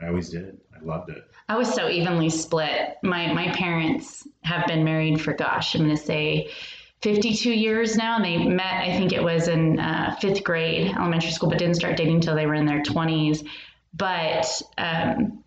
[0.00, 0.58] I always did.
[0.74, 1.28] I loved it.
[1.48, 2.96] I was so evenly split.
[3.02, 6.50] My my parents have been married for gosh, I'm going to say
[7.02, 8.16] 52 years now.
[8.16, 11.74] And they met, I think it was in uh, fifth grade, elementary school, but didn't
[11.74, 13.46] start dating until they were in their 20s.
[13.96, 15.44] But um,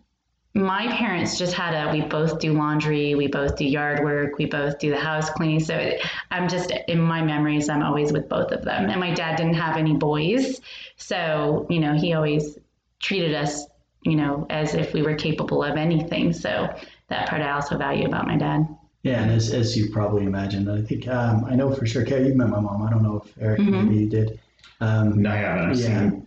[0.54, 4.46] my parents just had a we both do laundry, we both do yard work, we
[4.46, 5.60] both do the house cleaning.
[5.60, 8.88] So it, I'm just in my memories, I'm always with both of them.
[8.88, 10.60] And my dad didn't have any boys.
[10.96, 12.58] So, you know, he always
[13.00, 13.66] treated us,
[14.02, 16.32] you know, as if we were capable of anything.
[16.32, 16.74] So
[17.08, 18.66] that part I also value about my dad.
[19.02, 22.28] Yeah, and as, as you probably imagined, I think um, I know for sure, Carrie,
[22.28, 22.82] you met my mom.
[22.82, 23.86] I don't know if Eric mm-hmm.
[23.86, 24.40] maybe you did.
[24.80, 25.70] Um, no, I haven't.
[25.70, 26.10] I've yeah.
[26.10, 26.26] seen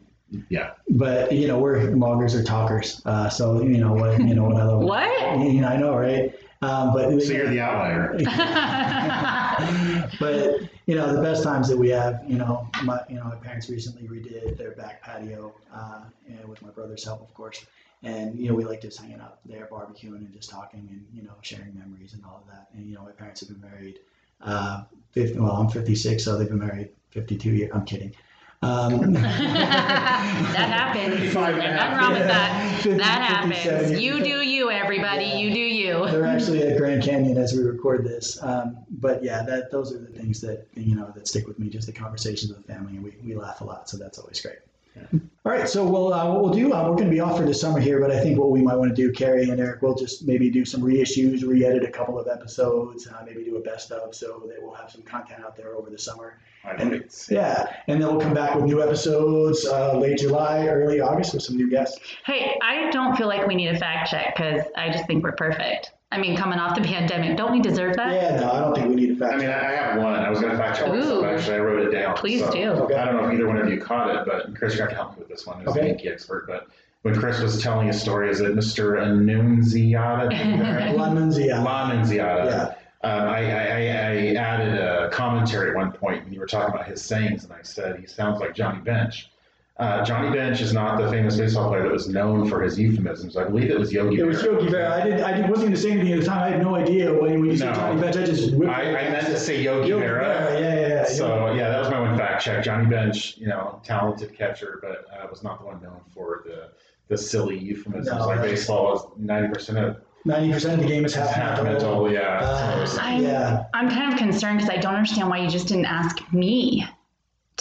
[0.49, 0.71] yeah.
[0.89, 3.01] But you know, we're moggers or talkers.
[3.05, 4.81] Uh, so you know what you know what I love.
[4.81, 5.39] what?
[5.39, 6.33] You know, I know, right?
[6.61, 8.13] Um, but so you're the outlier.
[10.19, 13.35] but you know, the best times that we have, you know, my you know my
[13.35, 17.65] parents recently redid their back patio, uh, and with my brother's help, of course.
[18.03, 21.23] And you know, we like just hanging out there, barbecuing, and just talking, and you
[21.23, 22.69] know, sharing memories and all of that.
[22.73, 23.99] And you know, my parents have been married.
[24.41, 27.71] Uh, 50, well, I'm 56, so they've been married 52 years.
[27.73, 28.15] I'm kidding.
[28.63, 31.19] Um, that happens.
[31.19, 32.81] There's nothing wrong with that.
[32.81, 33.99] 50, that happens.
[33.99, 35.25] You do you, everybody.
[35.25, 35.37] Yeah.
[35.37, 36.05] You do you.
[36.11, 38.41] They're actually at Grand Canyon as we record this.
[38.43, 41.69] Um, but yeah, that those are the things that you know that stick with me.
[41.69, 44.39] Just the conversations with the family, and we, we laugh a lot, so that's always
[44.39, 44.59] great.
[44.95, 45.19] Yeah.
[45.43, 47.45] All right, so we'll, uh, what we'll do, uh, we're going to be off for
[47.45, 49.81] the summer here, but I think what we might want to do, Carrie and Eric,
[49.81, 53.59] we'll just maybe do some reissues, re-edit a couple of episodes, uh, maybe do a
[53.59, 56.39] best of, so that we'll have some content out there over the summer.
[56.63, 60.99] I And, yeah, and then we'll come back with new episodes uh, late July, early
[60.99, 61.99] August with some new guests.
[62.25, 65.31] Hey, I don't feel like we need a fact check because I just think we're
[65.31, 65.93] perfect.
[66.13, 68.13] I mean, coming off the pandemic, don't we deserve that?
[68.13, 69.33] Yeah, no, I don't think we need a fact.
[69.33, 70.13] I mean, I have one.
[70.13, 71.23] I was going to fact check myself.
[71.23, 72.17] Actually, I wrote it down.
[72.17, 72.69] Please so do.
[72.71, 72.95] Okay.
[72.95, 75.01] I don't know if either one of you caught it, but Chris, you're going to
[75.01, 75.79] help me with this one as okay.
[75.79, 76.47] a Yankee expert.
[76.47, 76.67] But
[77.03, 79.01] when Chris was telling his story, is it Mr.
[79.01, 80.25] Annunziata?
[80.97, 82.45] La Nunziata.
[82.45, 82.75] Yeah.
[83.03, 86.75] Um, I, I, I I added a commentary at one point when you were talking
[86.75, 89.31] about his sayings, and I said he sounds like Johnny Bench.
[89.77, 93.35] Uh, Johnny Bench is not the famous baseball player that was known for his euphemisms.
[93.35, 94.91] I believe it was Yogi It was Yogi Berra.
[94.91, 95.21] I didn't.
[95.23, 96.43] I wasn't going to say anything at the time.
[96.43, 97.75] I had no idea when, when you said No.
[97.75, 98.15] Johnny Bench.
[98.17, 100.21] I just whipped I, I meant to say Yogi, Yogi Berra.
[100.23, 100.59] Berra.
[100.59, 101.03] Yeah, yeah, yeah.
[101.05, 102.63] So yeah, that was my one fact check.
[102.63, 106.69] Johnny Bench, you know, talented catcher, but uh, was not the one known for the
[107.07, 111.05] the silly euphemisms No, like baseball is ninety percent of Ninety percent of the game
[111.05, 112.11] is half half mental.
[112.11, 112.39] Yeah.
[112.43, 113.63] Uh, I'm, Yeah.
[113.73, 116.85] I'm kind of concerned because I don't understand why you just didn't ask me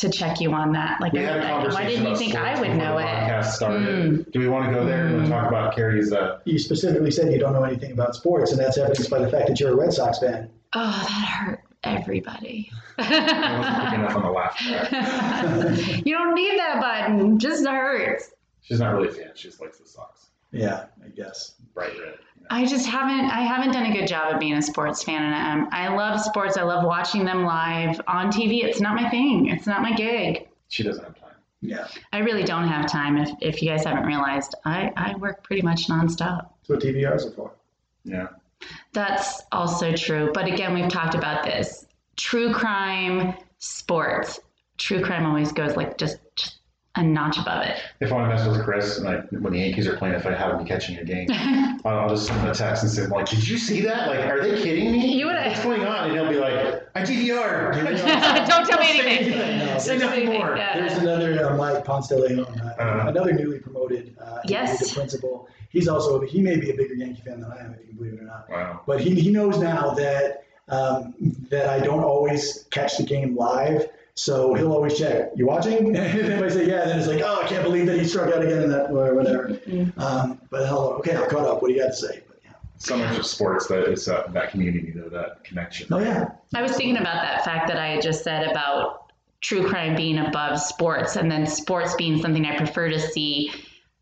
[0.01, 1.01] to check you on that.
[1.01, 3.05] Like, we had a I- why didn't you think I would know it?
[3.07, 3.89] podcast started.
[3.89, 4.33] Mm.
[4.33, 6.13] Do we want to go there and talk about Carrie's?
[6.13, 9.29] Uh, You specifically said you don't know anything about sports, and that's evidenced by the
[9.31, 10.51] fact that you're a Red Sox fan.
[10.75, 12.71] Oh, that hurt everybody.
[12.99, 16.03] I wasn't quick enough on the laugh track.
[16.07, 17.39] you don't need that button.
[17.39, 18.31] Just hurts.
[18.63, 19.31] She's not really a fan.
[19.35, 21.55] She just likes the socks, Yeah, I guess.
[21.75, 22.19] bright red.
[22.37, 22.49] you know.
[22.51, 23.27] I just haven't.
[23.31, 26.21] I haven't done a good job of being a sports fan, and um, I love
[26.21, 26.57] sports.
[26.57, 28.65] I love watching them live on TV.
[28.65, 29.47] It's not my thing.
[29.49, 30.49] It's not my gig.
[30.69, 31.35] She doesn't have time.
[31.61, 31.87] Yeah.
[32.13, 33.17] I really don't have time.
[33.19, 36.49] If if you guys haven't realized, I I work pretty much nonstop.
[36.57, 37.53] That's what DVRs are for.
[38.05, 38.29] Yeah.
[38.93, 40.31] That's also true.
[40.35, 41.87] But again, we've talked about this.
[42.17, 44.41] True crime, sports.
[44.79, 46.60] True crime always goes like just, just
[46.97, 47.79] a notch above it.
[48.01, 50.27] If I want to mess with Chris, and I, when the Yankees are playing, if
[50.27, 53.07] I have him catching a game, I'll, I'll just send him a text and say,
[53.07, 54.09] like, did you see that?
[54.09, 55.15] Like, are they kidding me?
[55.17, 56.11] You would- What's going on?
[56.11, 57.73] And he'll be like, I DVR.
[58.49, 59.59] Don't tell me Say anything.
[59.67, 60.57] No, Say nothing more.
[60.57, 63.05] There's another uh, Mike Ponce de Leon, uh, Uh.
[63.09, 64.81] another newly promoted uh, Yes.
[64.89, 65.49] the principal.
[65.71, 67.97] He's also he may be a bigger Yankee fan than I am, if you can
[67.97, 68.51] believe it or not.
[68.51, 68.81] Wow.
[68.87, 71.15] But he, he knows now that um,
[71.51, 73.89] that I don't always catch the game live.
[74.21, 75.31] So he'll always check.
[75.35, 75.97] You watching?
[75.97, 78.29] And if I say yeah, then it's like, oh, I can't believe that he struck
[78.29, 79.59] out again in that or whatever.
[79.97, 81.63] Um, but hell, okay, I'm caught up.
[81.63, 82.21] What do you got to say?
[82.29, 82.51] But, yeah.
[82.77, 85.87] So much of sports that it's uh, that community, though, that connection.
[85.91, 89.11] Oh yeah, I was thinking about that fact that I had just said about
[89.41, 93.51] true crime being above sports and then sports being something I prefer to see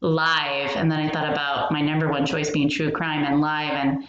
[0.01, 0.71] live.
[0.75, 3.73] And then I thought about my number one choice being true crime and live.
[3.73, 4.09] And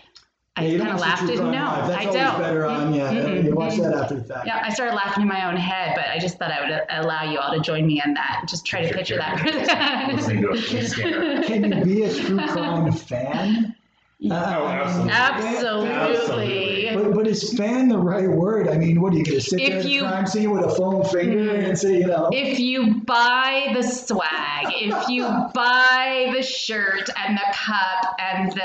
[0.60, 1.24] I Yeah, don't kind of laughed.
[1.24, 1.88] At, no, Live.
[1.88, 2.40] That's I don't.
[2.40, 2.94] better on.
[2.94, 3.56] Yeah, Mm-mm, you mm-hmm.
[3.56, 4.46] watch that after the fact.
[4.48, 6.86] Yeah, I started laughing in my own head, but I just thought I would uh,
[6.90, 8.46] allow you all to join me in that.
[8.48, 10.12] Just try to picture that.
[10.14, 11.44] Listening to a police scanner.
[11.44, 13.76] Can you be a true crime fan?
[13.76, 13.76] Uh,
[14.22, 15.90] Oh, absolutely.
[15.90, 16.90] Absolutely.
[16.94, 18.68] But, but is fan the right word?
[18.68, 20.52] I mean, what are you going to sit If there at you- the crime scene
[20.52, 21.64] with a foam finger hmm.
[21.66, 22.30] and say, you know?
[22.34, 28.62] If you buy the swag, if you buy the shirt and the cup and the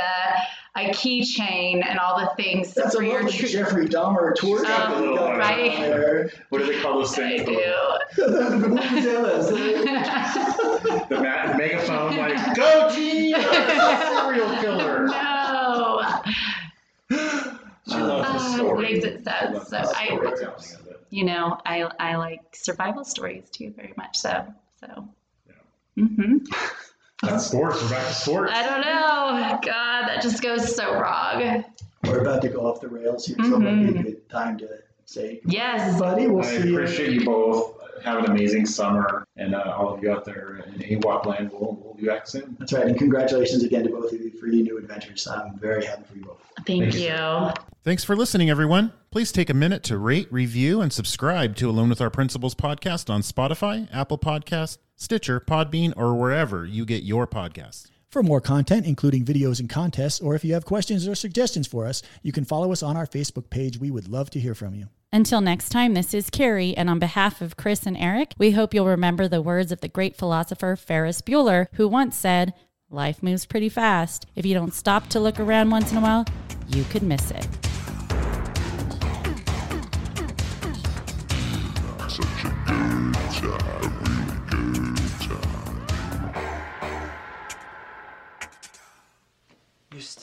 [0.77, 4.63] a keychain and all the things that's a your lovely true Jeffrey Dahmer tour.
[4.63, 5.73] guide that you got right.
[5.75, 6.31] on there.
[6.49, 7.49] What do they call those I things?
[7.49, 7.55] do.
[8.17, 8.69] the
[11.09, 13.37] The, ma- megaphone, like, go team!
[13.37, 15.07] Serial killer.
[15.07, 16.03] no.
[17.87, 18.83] She loves the Ah, story.
[18.93, 19.67] makes it sad.
[19.67, 21.01] So I- storytelling of it.
[21.11, 24.17] You know, I I like survival stories too very much.
[24.17, 24.47] So
[24.81, 25.09] so.
[25.47, 26.07] Yeah.
[26.07, 26.39] hmm
[27.23, 27.83] That's sports.
[27.83, 28.53] We're back to sports.
[28.55, 29.59] I don't know.
[29.73, 31.65] God, that just goes so wrong.
[32.05, 34.59] We're about to go off the rails here, so it might be a good time
[34.59, 34.69] to
[35.07, 35.99] say, Yes.
[35.99, 36.75] buddy, we'll I see you.
[36.81, 37.79] appreciate you both.
[38.05, 41.73] Have an amazing summer, and uh, all of you out there in AWOP land, we'll,
[41.83, 42.55] we'll be back soon.
[42.59, 45.27] That's right, and congratulations again to both of you for your new adventures.
[45.27, 46.43] I'm very happy for you both.
[46.67, 47.01] Thank, Thank you.
[47.05, 47.51] you.
[47.83, 48.93] Thanks for listening, everyone.
[49.11, 53.09] Please take a minute to rate, review, and subscribe to Alone with Our Principles podcast
[53.09, 57.89] on Spotify, Apple Podcast, Stitcher, Podbean, or wherever you get your podcasts.
[58.11, 61.85] For more content, including videos and contests, or if you have questions or suggestions for
[61.85, 63.79] us, you can follow us on our Facebook page.
[63.79, 64.87] We would love to hear from you.
[65.13, 68.73] Until next time, this is Carrie, and on behalf of Chris and Eric, we hope
[68.73, 72.55] you'll remember the words of the great philosopher Ferris Bueller, who once said,
[72.89, 74.27] Life moves pretty fast.
[74.37, 76.25] If you don't stop to look around once in a while,
[76.69, 77.49] you could miss it.
[81.99, 83.13] Such a good time,